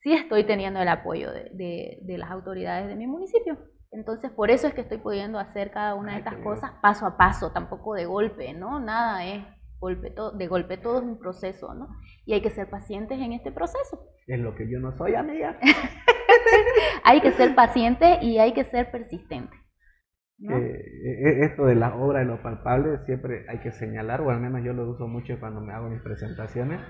[0.00, 3.58] sí estoy teniendo el apoyo de, de, de las autoridades de mi municipio.
[3.92, 7.16] Entonces, por eso es que estoy pudiendo hacer cada una de estas cosas paso a
[7.16, 8.78] paso, tampoco de golpe, ¿no?
[8.78, 9.44] Nada es
[9.80, 11.88] golpe, de golpe, todo es un proceso, ¿no?
[12.24, 14.06] Y hay que ser pacientes en este proceso.
[14.26, 15.58] Es lo que yo no soy, amiga.
[17.04, 19.56] hay que ser paciente y hay que ser persistente.
[20.38, 20.56] ¿no?
[20.56, 24.40] Eh, eh, esto de la obra de lo palpable siempre hay que señalar, o al
[24.40, 26.80] menos yo lo uso mucho cuando me hago mis presentaciones,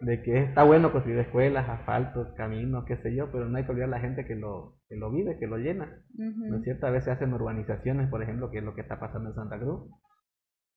[0.00, 3.72] de que está bueno construir escuelas, asfaltos, caminos, qué sé yo, pero no hay que
[3.72, 6.02] olvidar a la gente que lo, que lo vive, que lo llena.
[6.14, 6.86] ¿No es cierto?
[6.86, 9.90] A veces hacen urbanizaciones, por ejemplo, que es lo que está pasando en Santa Cruz,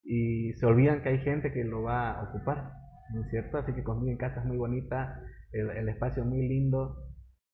[0.04, 2.72] y se olvidan que hay gente que lo va a ocupar,
[3.14, 3.58] ¿no es cierto?
[3.58, 5.20] Así que construyen casas muy bonitas,
[5.52, 6.98] el, el espacio muy lindo,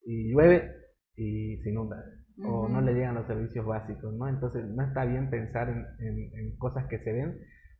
[0.05, 0.71] y llueve
[1.15, 1.97] y se inunda,
[2.45, 4.29] o no le llegan los servicios básicos, ¿no?
[4.29, 7.37] Entonces no está bien pensar en, en, en cosas que se ven,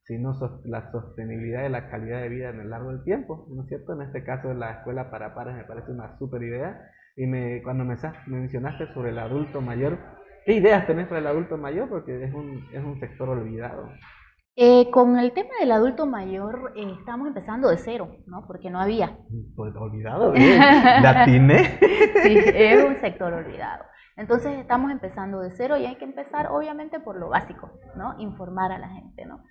[0.07, 0.33] sino
[0.63, 3.93] la sostenibilidad de la calidad de vida en el largo del tiempo, ¿no es cierto?
[3.93, 6.79] En este caso la escuela para pares me parece una súper idea
[7.17, 7.97] y me, cuando me,
[8.27, 9.97] mencionaste sobre el adulto mayor,
[10.45, 11.89] ¿qué ideas tenés para el adulto mayor?
[11.89, 13.89] Porque es un, es un sector olvidado.
[14.55, 18.47] Eh, con el tema del adulto mayor eh, estamos empezando de cero, ¿no?
[18.47, 19.17] Porque no había.
[19.55, 21.77] Pues olvidado, ¿La tiene?
[22.23, 23.83] sí, es un sector olvidado.
[24.15, 28.15] Entonces estamos empezando de cero y hay que empezar obviamente por lo básico, ¿no?
[28.19, 29.43] Informar a la gente, ¿no?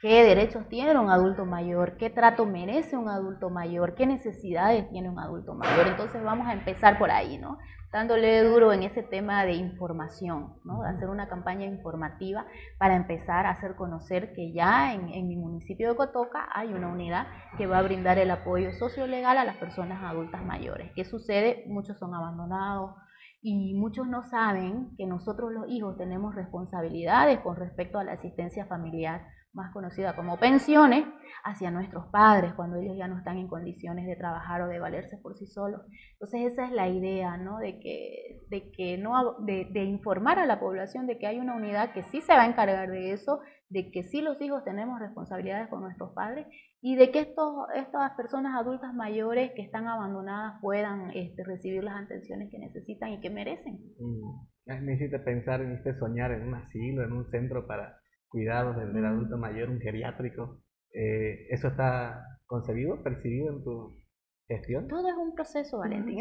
[0.00, 5.08] Qué derechos tiene un adulto mayor, qué trato merece un adulto mayor, qué necesidades tiene
[5.08, 5.88] un adulto mayor.
[5.88, 7.58] Entonces vamos a empezar por ahí, ¿no?
[7.92, 10.82] Dándole duro en ese tema de información, ¿no?
[10.82, 12.46] De hacer una campaña informativa
[12.78, 16.88] para empezar a hacer conocer que ya en, en mi municipio de Cotoca hay una
[16.88, 17.26] unidad
[17.56, 20.92] que va a brindar el apoyo sociolegal a las personas adultas mayores.
[20.94, 21.64] ¿Qué sucede?
[21.66, 22.94] Muchos son abandonados,
[23.40, 28.66] y muchos no saben que nosotros los hijos tenemos responsabilidades con respecto a la asistencia
[28.66, 29.22] familiar
[29.58, 31.04] más conocida como pensiones,
[31.44, 35.18] hacia nuestros padres cuando ellos ya no están en condiciones de trabajar o de valerse
[35.18, 35.82] por sí solos.
[36.12, 37.58] Entonces esa es la idea, ¿no?
[37.58, 41.54] De que, de que no, de, de, informar a la población de que hay una
[41.54, 44.98] unidad que sí se va a encargar de eso, de que sí los hijos tenemos
[44.98, 46.46] responsabilidades con nuestros padres
[46.80, 52.04] y de que estos, estas personas adultas mayores que están abandonadas puedan este, recibir las
[52.04, 53.78] atenciones que necesitan y que merecen.
[53.98, 54.90] Mm.
[54.90, 57.96] Hiciste pensar, hiciste soñar en un asilo, en un centro para
[58.28, 60.60] cuidados del, del adulto mayor, un geriátrico.
[60.92, 63.98] Eh, ¿Eso está concebido, percibido en tu
[64.46, 64.88] gestión?
[64.88, 66.20] Todo es un proceso, Valentín.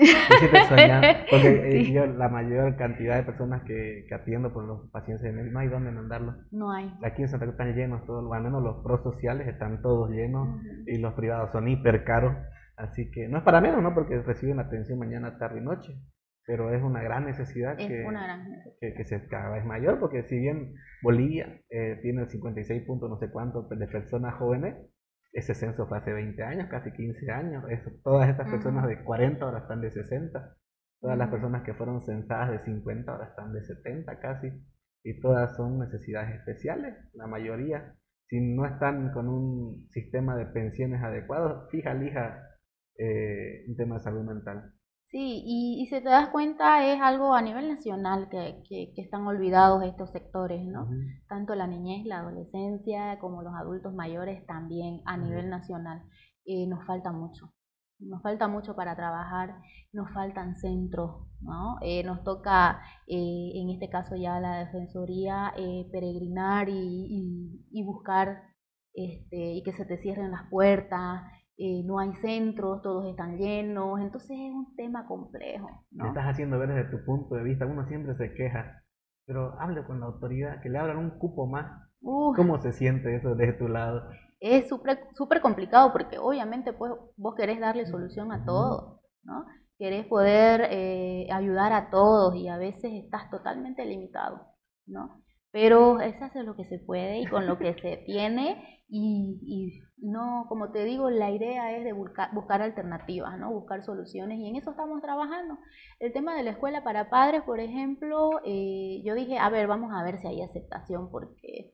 [1.29, 5.59] porque eh, yo la mayor cantidad de personas que, que atiendo por los pacientes no
[5.59, 6.35] hay dónde mandarlos.
[6.51, 6.93] No hay.
[7.03, 10.97] Aquí en Santa Cruz están llenos todos, al menos los prosociales están todos llenos y
[10.97, 12.35] los privados son hiper caros.
[12.75, 13.95] Así que no es para menos, ¿no?
[13.95, 15.99] Porque reciben atención mañana, tarde y noche
[16.47, 18.05] pero es una gran necesidad, que,
[18.79, 20.73] Que, se cada vez mayor, porque si bien
[21.03, 24.77] Bolivia eh, tiene el 56 puntos no sé cuánto de personas jóvenes,
[25.33, 27.65] ese censo fue hace 20 años, casi 15 años.
[27.69, 30.55] Eso, todas estas personas de 40 ahora están de 60.
[31.01, 34.47] Todas las personas que fueron censadas de 50 ahora están de 70 casi.
[35.03, 37.93] Y todas son necesidades especiales, la mayoría.
[38.29, 42.41] Si no están con un sistema de pensiones adecuado, fija, lija
[42.97, 44.71] eh, un tema de salud mental.
[45.09, 49.01] Sí, y, y si te das cuenta es algo a nivel nacional que, que, que
[49.01, 50.89] están olvidados estos sectores, ¿no?
[51.29, 56.03] Tanto la niñez, la adolescencia, como los adultos mayores también a nivel nacional.
[56.45, 57.53] Eh, nos falta mucho.
[57.99, 59.55] Nos falta mucho para trabajar,
[59.93, 61.77] nos faltan centros, ¿no?
[61.81, 67.83] Eh, nos toca, eh, en este caso ya la Defensoría, eh, peregrinar y, y- y
[67.83, 68.43] buscar
[68.93, 71.21] este, y que se te cierren las puertas,
[71.57, 76.07] eh, no hay centros, todos están llenos, entonces es un tema complejo, Me ¿no?
[76.09, 78.83] estás haciendo ver desde tu punto de vista, uno siempre se queja,
[79.25, 81.83] pero hable con la autoridad, que le abran un cupo más.
[81.99, 84.03] ¿Cómo se siente eso desde tu lado?
[84.39, 89.45] es súper complicado porque obviamente pues vos querés darle solución a todo, ¿no?
[89.79, 94.47] Querés poder eh, ayudar a todos y a veces estás totalmente limitado,
[94.85, 95.23] ¿no?
[95.51, 100.45] Pero es lo que se puede y con lo que se tiene y, y no,
[100.49, 103.51] como te digo, la idea es de buscar, buscar alternativas, ¿no?
[103.51, 105.57] Buscar soluciones y en eso estamos trabajando.
[105.99, 109.91] El tema de la escuela para padres, por ejemplo, eh, yo dije, a ver, vamos
[109.93, 111.73] a ver si hay aceptación porque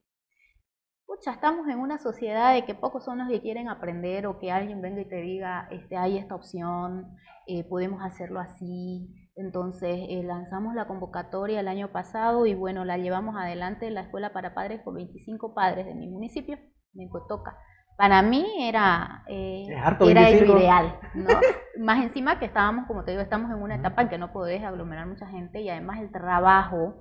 [1.06, 4.52] Pucha, estamos en una sociedad de que pocos son los que quieren aprender o que
[4.52, 7.16] alguien venga y te diga, este, hay esta opción,
[7.46, 9.23] eh, podemos hacerlo así.
[9.36, 14.02] Entonces eh, lanzamos la convocatoria el año pasado y bueno, la llevamos adelante en la
[14.02, 16.58] escuela para padres con 25 padres de mi municipio,
[16.94, 17.58] de Cotoca.
[17.98, 20.54] Para mí era, eh, era 25.
[20.54, 21.30] lo ideal, ¿no?
[21.80, 24.64] Más encima que estábamos, como te digo, estamos en una etapa en que no podés
[24.64, 26.96] aglomerar mucha gente y además el trabajo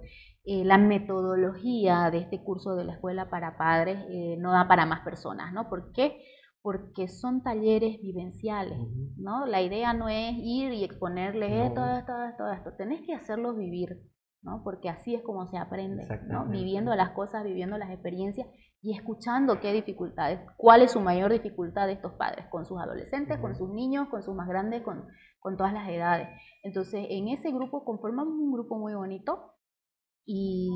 [0.44, 4.86] eh, la metodología de este curso de la escuela para padres eh, no da para
[4.86, 5.68] más personas, ¿no?
[5.68, 6.20] ¿Por qué?
[6.62, 8.78] Porque son talleres vivenciales.
[9.16, 9.46] ¿no?
[9.46, 11.64] La idea no es ir y exponerles No.
[11.64, 12.70] esto, esto, esto, esto.
[12.76, 14.00] Tenés que hacerlos vivir,
[14.42, 14.62] ¿no?
[14.64, 16.46] Porque así es como se aprende, ¿no?
[16.46, 18.46] Viviendo las cosas, viviendo las experiencias
[18.80, 23.38] y escuchando qué dificultades, cuál es su mayor dificultad de estos padres, con sus adolescentes,
[23.38, 25.06] con sus niños, con sus más grandes, con,
[25.38, 26.28] con todas las edades.
[26.64, 29.52] Entonces, en ese grupo conformamos un grupo muy bonito
[30.26, 30.68] y,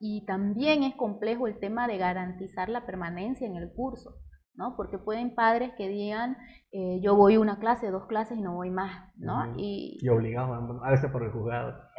[0.00, 4.16] y también es complejo el tema de garantizar la permanencia en el curso,
[4.56, 4.74] ¿no?
[4.76, 6.36] Porque pueden padres que digan,
[6.72, 9.54] eh, yo voy una clase, dos clases y no voy más, ¿no?
[9.56, 10.52] Y Y obligado,
[10.84, 11.74] a veces por el juzgado.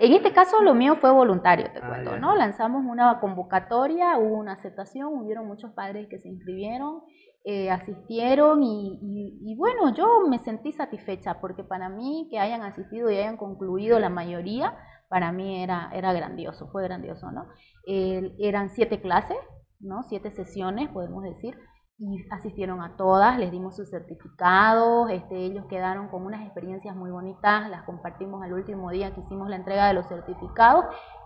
[0.00, 2.18] en este caso lo mío fue voluntario, te Ah, cuento, ya.
[2.18, 2.34] ¿no?
[2.34, 7.02] Lanzamos una convocatoria, hubo una aceptación, hubieron muchos padres que se inscribieron,
[7.44, 12.62] eh, asistieron y, y- y bueno, yo me sentí satisfecha porque para mí que hayan
[12.62, 14.76] asistido y hayan concluido la mayoría,
[15.08, 17.46] para mí era, era grandioso, fue grandioso, ¿no?
[17.86, 19.38] Eran siete clases,
[19.80, 20.02] ¿no?
[20.04, 21.56] Siete sesiones, podemos decir,
[22.00, 27.10] y asistieron a todas, les dimos sus certificados, este, ellos quedaron con unas experiencias muy
[27.10, 30.84] bonitas, las compartimos al último día que hicimos la entrega de los certificados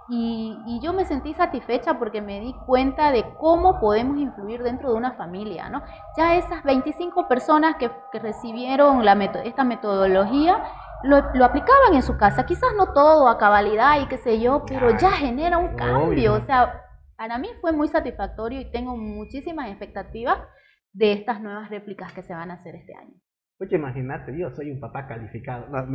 [0.08, 4.90] y, y yo me sentí satisfecha porque me di cuenta de cómo podemos influir dentro
[4.90, 5.82] de una familia, ¿no?
[6.16, 10.62] Ya esas 25 personas que, que recibieron la meto- esta metodología
[11.02, 14.64] lo, lo aplicaban en su casa, quizás no todo a cabalidad y qué sé yo,
[14.66, 16.80] pero ya genera un cambio, o sea,
[17.22, 20.40] para mí fue muy satisfactorio y tengo muchísimas expectativas
[20.92, 23.14] de estas nuevas réplicas que se van a hacer este año.
[23.62, 25.68] Oye, imagínate, yo soy un papá calificado.
[25.68, 25.86] No,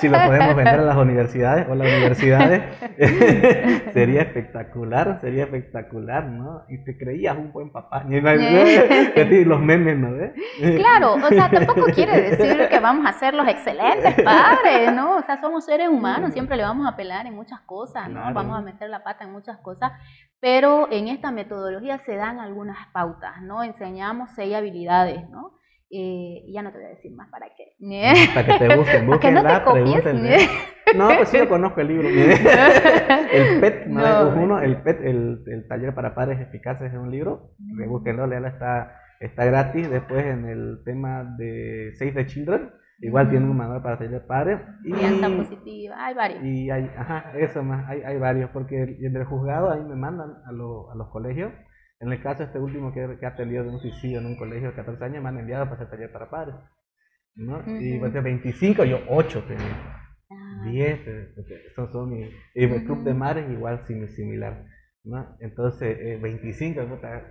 [0.00, 2.62] si, lo, podemos vender a las universidades o las universidades,
[3.92, 6.64] sería espectacular, sería espectacular, ¿no?
[6.68, 8.04] Y te creías un buen papá.
[9.46, 10.08] Los memes, ¿no?
[10.16, 10.34] ¿Eh?
[10.76, 15.18] Claro, o sea, tampoco quiere decir que vamos a ser los excelentes padres, ¿no?
[15.18, 18.20] O sea, somos seres humanos, siempre le vamos a apelar en muchas cosas, ¿no?
[18.22, 18.34] Claro.
[18.34, 19.92] Vamos a meter la pata en muchas cosas,
[20.40, 23.62] pero en esta metodología se dan algunas pautas, ¿no?
[23.62, 25.52] Enseñamos seis habilidades, ¿no?
[25.90, 27.74] Eh, ya no te voy a decir más para qué.
[28.34, 30.04] Para que te busquen, que no te copies.
[30.96, 32.08] No, pues sí lo conozco el libro.
[33.32, 34.30] el PET, ¿no?
[34.34, 34.42] No.
[34.42, 37.50] Uno, el PET, el, el taller para padres eficaces es un libro.
[37.58, 37.88] Mm.
[37.88, 39.88] Búsquenlo, léalo, está, está gratis.
[39.90, 42.70] Después en el tema de Save the Children,
[43.00, 43.30] igual Mm.
[43.30, 44.60] tiene un manual para taller de padres.
[44.84, 46.44] Y, Crianza positiva, hay varios.
[46.44, 50.34] y hay, ajá, eso más, hay, hay varios, porque en el juzgado ahí me mandan
[50.46, 51.52] a, lo- a los colegios.
[52.00, 54.68] En el caso este último que, que ha atendido de un suicidio en un colegio
[54.70, 56.56] de 14 años, me han enviado para hacer taller para padres.
[57.36, 57.62] ¿no?
[57.80, 58.00] Y Ujú.
[58.00, 60.02] pues de 25, yo 8 tenía.
[60.30, 61.28] Ah, 10, eh,
[61.74, 64.64] son, son mi, y el club de mares igual sim- similar,
[65.04, 65.36] ¿no?
[65.40, 67.22] Entonces, eh, 25, puta,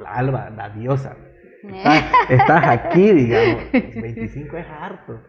[0.00, 1.16] la alba, la diosa,
[1.62, 5.22] estás, estás aquí, digamos, 25 es harto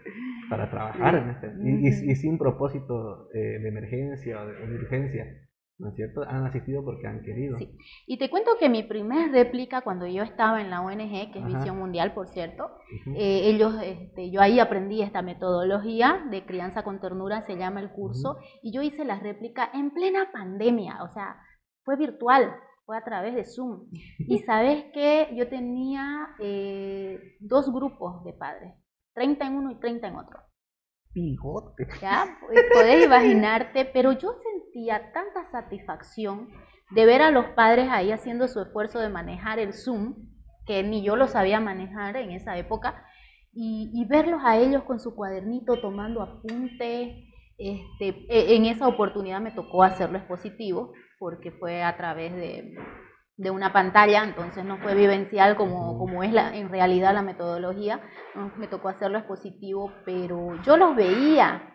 [0.49, 4.67] para trabajar en este, y, y- y sin propósito eh, de emergencia o de, o
[4.67, 5.25] de urgencia,
[5.77, 6.21] ¿no es cierto?
[6.23, 7.57] Han asistido porque han querido.
[7.57, 7.77] Sí.
[8.07, 11.45] Y te cuento que mi primer réplica cuando yo estaba en la ONG, que es
[11.45, 12.71] Visión Mundial, por cierto,
[13.15, 17.91] eh, ellos, este, yo ahí aprendí esta metodología de crianza con ternura, se llama el
[17.91, 21.37] curso, y yo hice la réplica en plena pandemia, o sea,
[21.83, 22.55] fue virtual,
[22.85, 23.89] fue a través de Zoom.
[24.19, 28.73] Y sabes que yo tenía eh, dos grupos de padres,
[29.13, 30.39] 30 en uno y 30 en otro.
[31.11, 31.87] Pijote.
[32.01, 32.37] Ya,
[32.73, 34.33] podés imaginarte, pero yo
[34.75, 36.49] sentía tanta satisfacción
[36.91, 40.15] de ver a los padres ahí haciendo su esfuerzo de manejar el Zoom,
[40.65, 43.05] que ni yo lo sabía manejar en esa época,
[43.53, 47.15] y, verlos a ellos con su cuadernito tomando apuntes.
[47.57, 52.75] Este, e, en esa oportunidad me tocó hacerlo expositivo, porque fue a través de,
[53.37, 58.01] de una pantalla, entonces no fue vivencial como, como es la, en realidad la metodología,
[58.57, 61.74] me tocó hacerlo expositivo, pero yo los veía,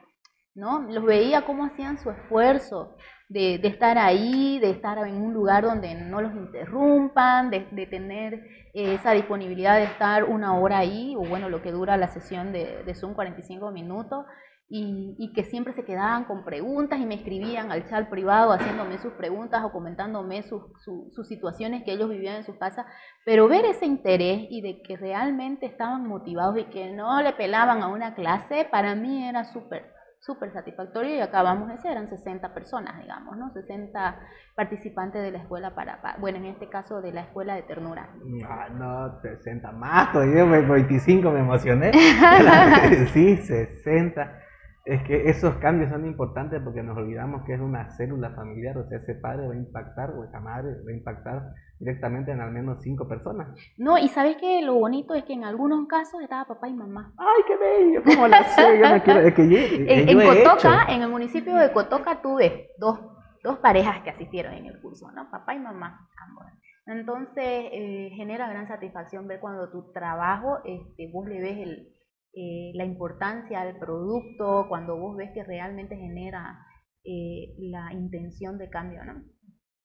[0.55, 0.81] ¿no?
[0.83, 2.97] Los veía cómo hacían su esfuerzo
[3.29, 7.87] de, de estar ahí, de estar en un lugar donde no los interrumpan, de, de,
[7.87, 8.43] tener
[8.75, 12.83] esa disponibilidad de estar una hora ahí, o bueno, lo que dura la sesión de,
[12.85, 14.27] de Zoom, 45 minutos,
[14.73, 19.13] y, que siempre se quedaban con preguntas y me escribían al chat privado haciéndome sus
[19.15, 22.87] preguntas o comentándome sus, sus situaciones que ellos vivían en sus casas,
[23.25, 27.83] pero ver ese interés y de que realmente estaban motivados y que no le pelaban
[27.83, 32.53] a una clase, para mí era súper súper satisfactorio y acabamos de ser, eran 60
[32.53, 33.51] personas, digamos, ¿no?
[33.51, 34.21] 60
[34.55, 38.11] participantes de la escuela para, bueno, en este caso de la escuela de ternura.
[38.47, 41.93] Ah, no, 60 más, todavía 25 me emocioné.
[43.13, 44.50] sí, 60
[44.85, 48.89] es que esos cambios son importantes porque nos olvidamos que es una célula familiar, o
[48.89, 52.51] sea, ese padre va a impactar o esa madre va a impactar directamente en al
[52.51, 53.49] menos cinco personas.
[53.77, 57.13] No, y sabes que lo bonito es que en algunos casos estaba papá y mamá.
[57.19, 58.03] ¡Ay, qué bello!
[58.05, 58.79] ¿Cómo lo sé?
[58.79, 62.71] Yo no quiero, es que yo, en, en Cotoca, en el municipio de Cotoca, tuve
[62.79, 63.01] dos,
[63.43, 65.31] dos parejas que asistieron en el curso, ¿no?
[65.31, 66.47] Papá y mamá, ambos.
[66.87, 72.00] Entonces, eh, genera gran satisfacción ver cuando tu trabajo, este, vos le ves el
[72.33, 76.65] eh, la importancia del producto, cuando vos ves que realmente genera
[77.05, 79.23] eh, la intención de cambio, ¿no?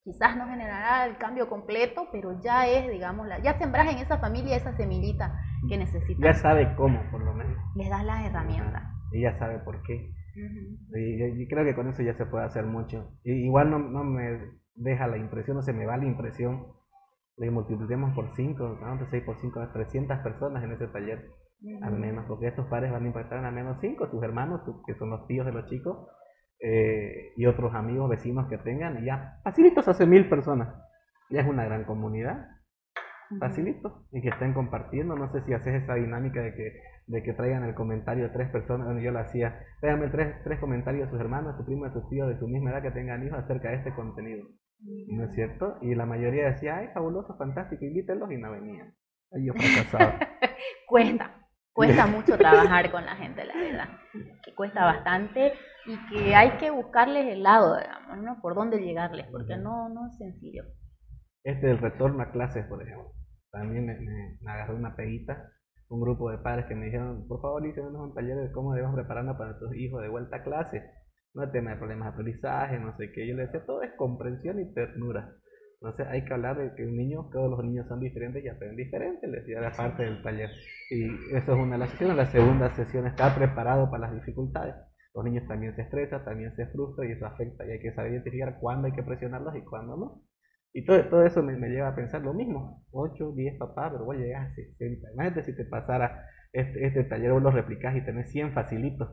[0.04, 4.20] Quizás no generará el cambio completo, pero ya es, digamos, la, ya sembras en esa
[4.20, 6.24] familia esa semillita que necesita.
[6.24, 7.58] Ya sabe cómo, por lo menos.
[7.76, 8.84] Les das las herramientas.
[9.12, 10.12] Y ya sabe por qué.
[10.36, 13.18] y, creo que con eso ya se puede hacer mucho.
[13.24, 16.68] igual no, no me deja la impresión, no se me va la impresión
[17.38, 19.08] de multipliquemos por 5, ¿no?
[19.10, 21.26] 6 por 5, 300 personas en ese taller
[21.82, 24.94] al menos, porque estos padres van a impactar en al menos cinco, sus hermanos, que
[24.96, 26.08] son los tíos de los chicos,
[26.60, 30.76] eh, y otros amigos, vecinos que tengan, y ya, facilitos hace mil personas.
[31.30, 32.48] Ya es una gran comunidad,
[33.40, 37.34] facilito, y que estén compartiendo, no sé si haces esa dinámica de que, de que
[37.34, 41.12] traigan el comentario de tres personas, donde yo lo hacía, tráiganme tres, tres comentarios de
[41.12, 43.40] sus hermanos, de su primo, de sus tíos, de su misma edad que tengan hijos
[43.40, 44.46] acerca de este contenido.
[45.08, 45.78] ¿No es cierto?
[45.82, 48.94] Y la mayoría decía, ay, fabuloso, fantástico, invítenlos y no venían.
[49.32, 50.20] Ay, yo fracasaba.
[50.88, 51.45] Cuesta.
[51.76, 53.90] Cuesta mucho trabajar con la gente, la verdad.
[54.44, 55.54] Que cuesta bastante
[55.86, 58.42] y que hay que buscarles el lado, digamos, ¿no?
[58.42, 60.64] Por dónde llegarles, porque no, no es sencillo.
[61.44, 63.12] Este del retorno a clases, por ejemplo.
[63.52, 65.52] También me, me, agarró una peguita.
[65.90, 68.96] Un grupo de padres que me dijeron, por favor, hicieron un taller de cómo debemos
[68.96, 70.82] prepararnos para nuestros hijos de vuelta a clase.
[71.34, 73.28] No tema de problemas de aprendizaje, no sé qué.
[73.28, 75.36] Yo le decía, todo es comprensión y ternura.
[75.82, 78.78] Entonces hay que hablar de que un niño, todos los niños son diferentes y aprenden
[78.78, 80.50] diferente, les decía la parte del taller.
[80.90, 81.06] Y
[81.36, 82.18] eso es una de las sesiones.
[82.18, 84.76] La segunda sesión está preparado para las dificultades.
[85.14, 88.12] Los niños también se estresan, también se frustran y eso afecta y hay que saber
[88.12, 90.24] identificar cuándo hay que presionarlos y cuándo no.
[90.74, 92.84] Y todo, todo eso me, me lleva a pensar lo mismo.
[92.92, 95.12] 8, 10 papás, pero voy a llegar a 60.
[95.14, 99.10] Imagínate si te pasara este, este taller, vos lo replicás y tenés 100 facilitos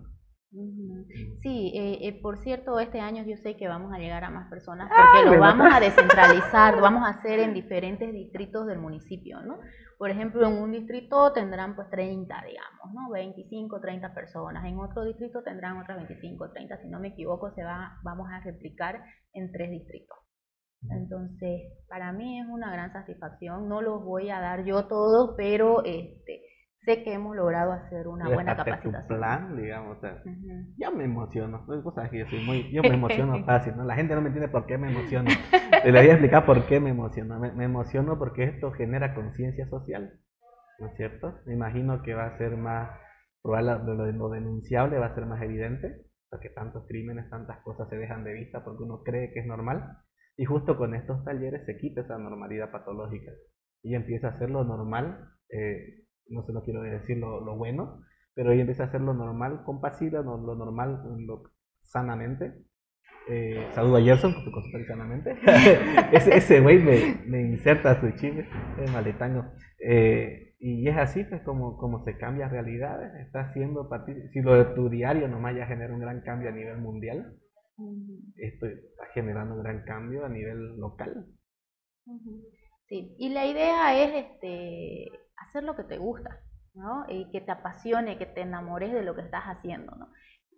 [1.40, 4.50] Sí, eh, eh, por cierto, este año yo sé que vamos a llegar a más
[4.50, 9.40] personas porque lo vamos a descentralizar, lo vamos a hacer en diferentes distritos del municipio,
[9.40, 9.58] ¿no?
[9.96, 13.10] Por ejemplo, en un distrito tendrán pues 30, digamos, ¿no?
[13.10, 17.64] 25, 30 personas, en otro distrito tendrán otras 25, 30, si no me equivoco, se
[17.64, 20.18] va, vamos a replicar en tres distritos.
[20.90, 25.82] Entonces, para mí es una gran satisfacción, no los voy a dar yo todos, pero
[25.84, 26.42] este
[26.82, 29.18] sé que hemos logrado hacer una buena capacitación.
[29.18, 29.98] plan, digamos,
[30.76, 31.64] ya me emociono,
[32.10, 33.84] que yo soy muy, yo me emociono fácil, ¿no?
[33.84, 35.30] La gente no me entiende por qué me emociono.
[35.84, 37.38] Le voy a explicar por qué me emociono.
[37.38, 40.18] Me, emociono porque esto genera conciencia social,
[40.80, 41.38] ¿no es cierto?
[41.46, 42.90] Me imagino que va a ser más,
[43.42, 47.96] probable, lo, lo denunciable va a ser más evidente, porque tantos crímenes, tantas cosas se
[47.96, 49.98] dejan de vista porque uno cree que es normal.
[50.36, 53.30] Y justo con estos talleres se quita esa normalidad patológica
[53.82, 58.02] y empieza a ser lo normal eh, no sé, no quiero decir lo, bueno,
[58.34, 61.42] pero ella empieza a hacer lo normal, compasiva, lo, lo normal, lo,
[61.82, 62.52] sanamente,
[63.28, 65.36] Eh, saludo a Gerson, por su consultorio sanamente.
[66.12, 68.48] ese, güey me, me, inserta su chile,
[68.80, 69.44] es maletango.
[69.78, 73.14] Eh, y es así, pues, como, como se cambia realidades.
[73.26, 73.88] Está haciendo,
[74.32, 77.36] si lo de tu diario nomás ya genera un gran cambio a nivel mundial,
[78.36, 81.26] esto está generando un gran cambio a nivel local.
[82.86, 85.08] Sí, y la idea es este,
[85.42, 86.40] hacer lo que te gusta,
[86.74, 87.04] ¿no?
[87.08, 90.08] Y que te apasione, que te enamores de lo que estás haciendo, ¿no?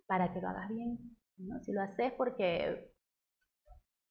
[0.07, 1.59] Para que lo hagas bien, ¿no?
[1.61, 2.91] Si lo haces porque,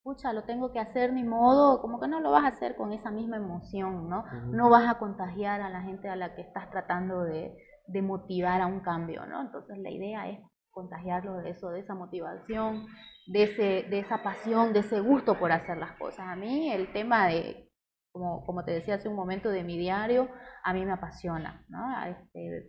[0.02, 2.92] pucha, lo tengo que hacer ni modo, como que no lo vas a hacer con
[2.92, 4.24] esa misma emoción, ¿no?
[4.50, 7.56] No vas a contagiar a la gente a la que estás tratando de,
[7.86, 9.40] de motivar a un cambio, ¿no?
[9.40, 12.86] Entonces la idea es contagiarlo de eso, de esa motivación,
[13.26, 16.26] de, ese, de esa pasión, de ese gusto por hacer las cosas.
[16.26, 17.70] A mí el tema de,
[18.14, 20.28] como, como te decía hace un momento, de mi diario,
[20.62, 21.64] a mí me apasiona.
[21.68, 21.80] ¿no?
[22.06, 22.68] Este,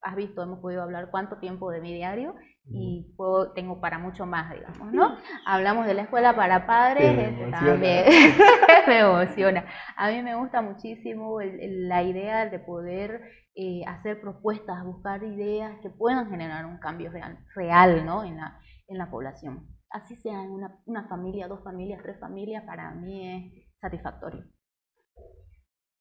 [0.00, 2.36] has visto, hemos podido hablar cuánto tiempo de mi diario
[2.66, 5.16] y puedo, tengo para mucho más, digamos, ¿no?
[5.46, 8.04] Hablamos de la escuela para padres, este, también
[8.86, 9.64] me emociona.
[9.96, 13.20] A mí me gusta muchísimo la idea de poder
[13.56, 18.22] eh, hacer propuestas, buscar ideas que puedan generar un cambio real, real ¿no?
[18.22, 19.66] en, la, en la población.
[19.90, 24.44] Así sea en una, una familia, dos familias, tres familias, para mí es satisfactorio.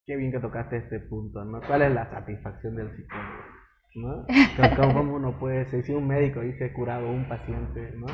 [0.05, 1.61] Qué bien que tocaste este punto, ¿no?
[1.65, 3.43] ¿Cuál es la satisfacción del psicólogo?
[3.95, 4.25] ¿no?
[4.77, 5.83] ¿Cómo uno puede ser?
[5.83, 8.07] Si un médico dice he curado a un paciente, ¿no?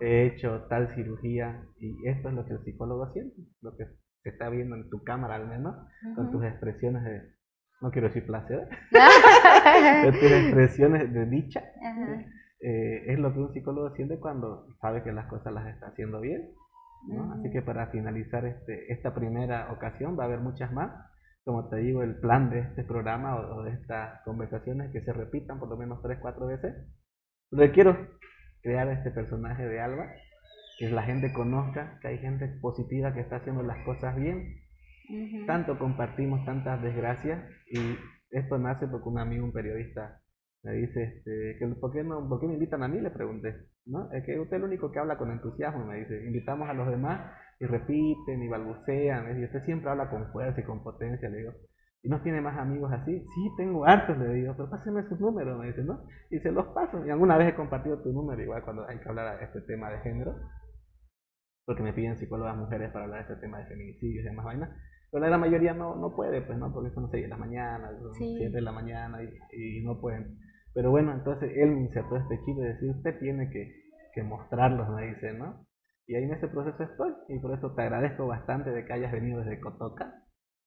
[0.00, 3.86] He hecho tal cirugía y esto es lo que el psicólogo siente, lo que
[4.22, 5.74] se está viendo en tu cámara al menos,
[6.14, 7.36] con tus expresiones de
[7.80, 8.68] no quiero decir placer,
[10.20, 11.62] tus expresiones de dicha,
[12.60, 16.20] eh, es lo que un psicólogo siente cuando sabe que las cosas las está haciendo
[16.20, 16.50] bien.
[17.08, 17.34] ¿no?
[17.34, 20.90] Así que para finalizar este, esta primera ocasión va a haber muchas más.
[21.46, 25.58] Como te digo, el plan de este programa o, de estas conversaciones que se repitan
[25.58, 26.74] por lo menos tres, cuatro veces.
[27.50, 27.96] Lo quiero
[28.62, 30.10] crear este personaje de Alba,
[30.78, 34.66] que la gente conozca que hay gente positiva que está haciendo las cosas bien
[35.46, 37.96] tanto compartimos tantas desgracias y
[38.30, 40.20] esto nace porque un amigo, un periodista,
[40.62, 43.00] me dice, este, que, ¿por, qué no, ¿por qué me invitan a mí?
[43.00, 44.10] Le pregunté, ¿no?
[44.12, 46.88] Es que usted es el único que habla con entusiasmo, me dice, invitamos a los
[46.88, 51.38] demás y repiten y balbucean, y usted siempre habla con fuerza y con potencia, le
[51.38, 51.52] digo,
[52.02, 53.18] ¿y no tiene más amigos así?
[53.18, 56.04] Sí, tengo hartos, le digo, pero pásenme sus números, me dice, ¿no?
[56.30, 59.08] Y se los paso, y alguna vez he compartido tu número, igual cuando hay que
[59.08, 60.36] hablar de este tema de género,
[61.64, 64.70] porque me piden psicólogas mujeres para hablar de este tema de feminicidios y demás vainas,
[65.10, 66.72] pero la mayoría no, no puede, pues, ¿no?
[66.72, 70.38] Porque son 6 de la mañana, son 7 de la mañana y, no pueden.
[70.74, 73.72] Pero bueno, entonces él me insertó este chip de decir, usted tiene que,
[74.12, 75.65] que mostrarlos, me dice, ¿no?
[76.06, 79.12] Y ahí en ese proceso estoy, y por eso te agradezco bastante de que hayas
[79.12, 80.22] venido desde Cotoca,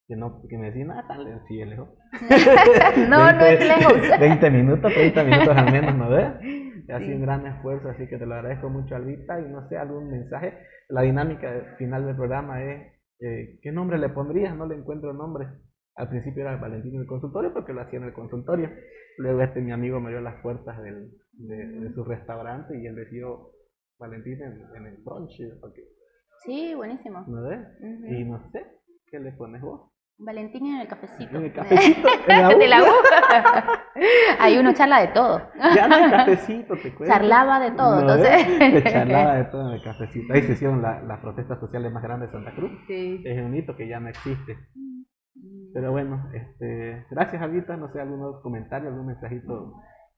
[0.08, 1.90] que, no, que me decían, ah, tal, sí, lejos.
[3.10, 4.02] no, no es lejos.
[4.20, 6.34] 20 minutos, 30 minutos al menos, ¿no ves?
[6.90, 9.78] Ha sido un gran esfuerzo, así que te lo agradezco mucho, Albita, y no sé,
[9.78, 10.58] algún mensaje.
[10.90, 14.56] La dinámica final del programa es eh, ¿qué nombre le pondrías?
[14.56, 15.48] No le encuentro nombre.
[15.96, 18.70] Al principio era Valentín en el consultorio porque lo hacía en el consultorio.
[19.18, 23.50] Luego este mi amigo me dio las puertas del, de, su restaurante y él decidió
[24.00, 25.38] Valentín en, el brunch.
[26.46, 27.26] Sí, buenísimo.
[27.28, 27.60] ¿No ves?
[28.10, 28.66] Y no sé,
[29.08, 29.92] ¿qué le pones vos?
[30.18, 31.38] Valentín en el cafecito.
[31.38, 32.08] En el cafecito.
[32.28, 32.86] ¿En la de la U.
[34.40, 35.42] Ahí uno charla de todo.
[35.76, 37.14] Ya no hay cafecito, te cuento.
[37.14, 38.84] Charlaba de todo, entonces.
[38.92, 40.34] charlaba de todo en el cafecito.
[40.34, 42.72] Ahí se hicieron las protestas sociales más grandes de Santa Cruz.
[42.88, 43.22] Sí.
[43.26, 44.58] Es un hito que ya no existe.
[45.74, 47.78] Pero bueno, este, gracias, Alvita.
[47.78, 49.74] No sé, algún comentario, algún mensajito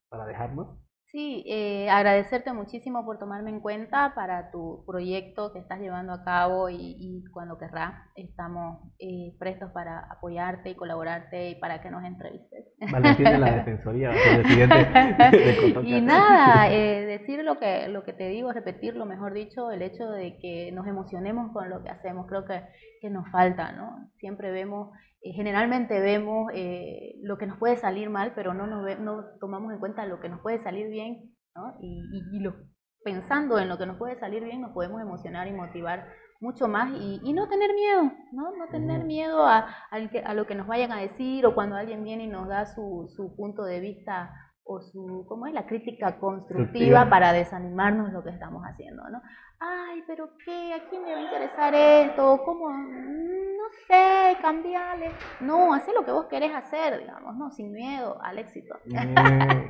[0.10, 0.80] para dejarnos.
[1.12, 6.24] Sí, eh, agradecerte muchísimo por tomarme en cuenta para tu proyecto que estás llevando a
[6.24, 12.05] cabo y, cuando querrás estamos eh, prestos para apoyarte y colaborarte y para que nos
[12.05, 12.66] entrevistes.
[12.89, 14.09] Valentín de la Defensoría,
[15.32, 19.82] de Y nada, eh, decir lo que, lo que te digo, repetirlo, mejor dicho, el
[19.82, 22.62] hecho de que nos emocionemos con lo que hacemos, creo que,
[23.01, 24.09] que nos falta, ¿no?
[24.20, 24.92] Siempre vemos
[25.22, 29.80] generalmente vemos eh, lo que nos puede salir mal, pero no, nos no tomamos en
[29.80, 31.76] cuenta lo que nos puede salir bien, ¿no?
[31.80, 32.56] Y, lo,
[33.04, 36.08] pensando en lo que nos puede salir bien, nos podemos emocionar y motivar
[36.39, 38.56] mucho más y, no tener miedo, ¿no?
[38.58, 42.24] No tener miedo a, a, lo que nos vayan a decir o cuando alguien viene
[42.24, 44.34] y nos da su, su punto de vista
[44.64, 45.54] o su, ¿cómo es?
[45.54, 49.22] La crítica constructiva para desanimarnos lo que estamos haciendo, ¿no?
[49.63, 50.74] Ay, pero ¿qué?
[50.74, 52.42] ¿A quién me va a interesar esto?
[52.43, 52.67] ¿Cómo?
[52.67, 55.12] Mm, no sé, cambiarle.
[55.39, 57.51] No, haz lo que vos querés hacer, digamos, ¿no?
[57.51, 58.74] Sin miedo al éxito.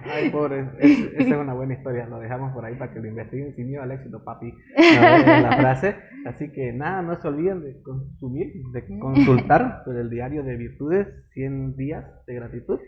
[0.05, 3.53] ay, pobre, esa es una buena historia, lo dejamos por ahí para que lo investiguen
[3.53, 5.97] sin miedo al éxito, papi, la frase.
[6.26, 11.76] Así que nada, no se olviden de consumir, de consultar el diario de virtudes, 100
[11.76, 12.80] días de gratitud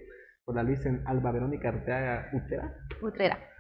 [0.46, 2.74] por la licen Alba Verónica Arteaga Utrera.
[3.02, 3.53] Utrera.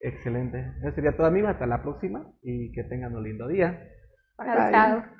[0.00, 0.72] Excelente.
[0.80, 1.50] Eso sería todo, amigos.
[1.50, 3.88] Hasta la próxima y que tengan un lindo día.
[4.70, 5.17] Chao.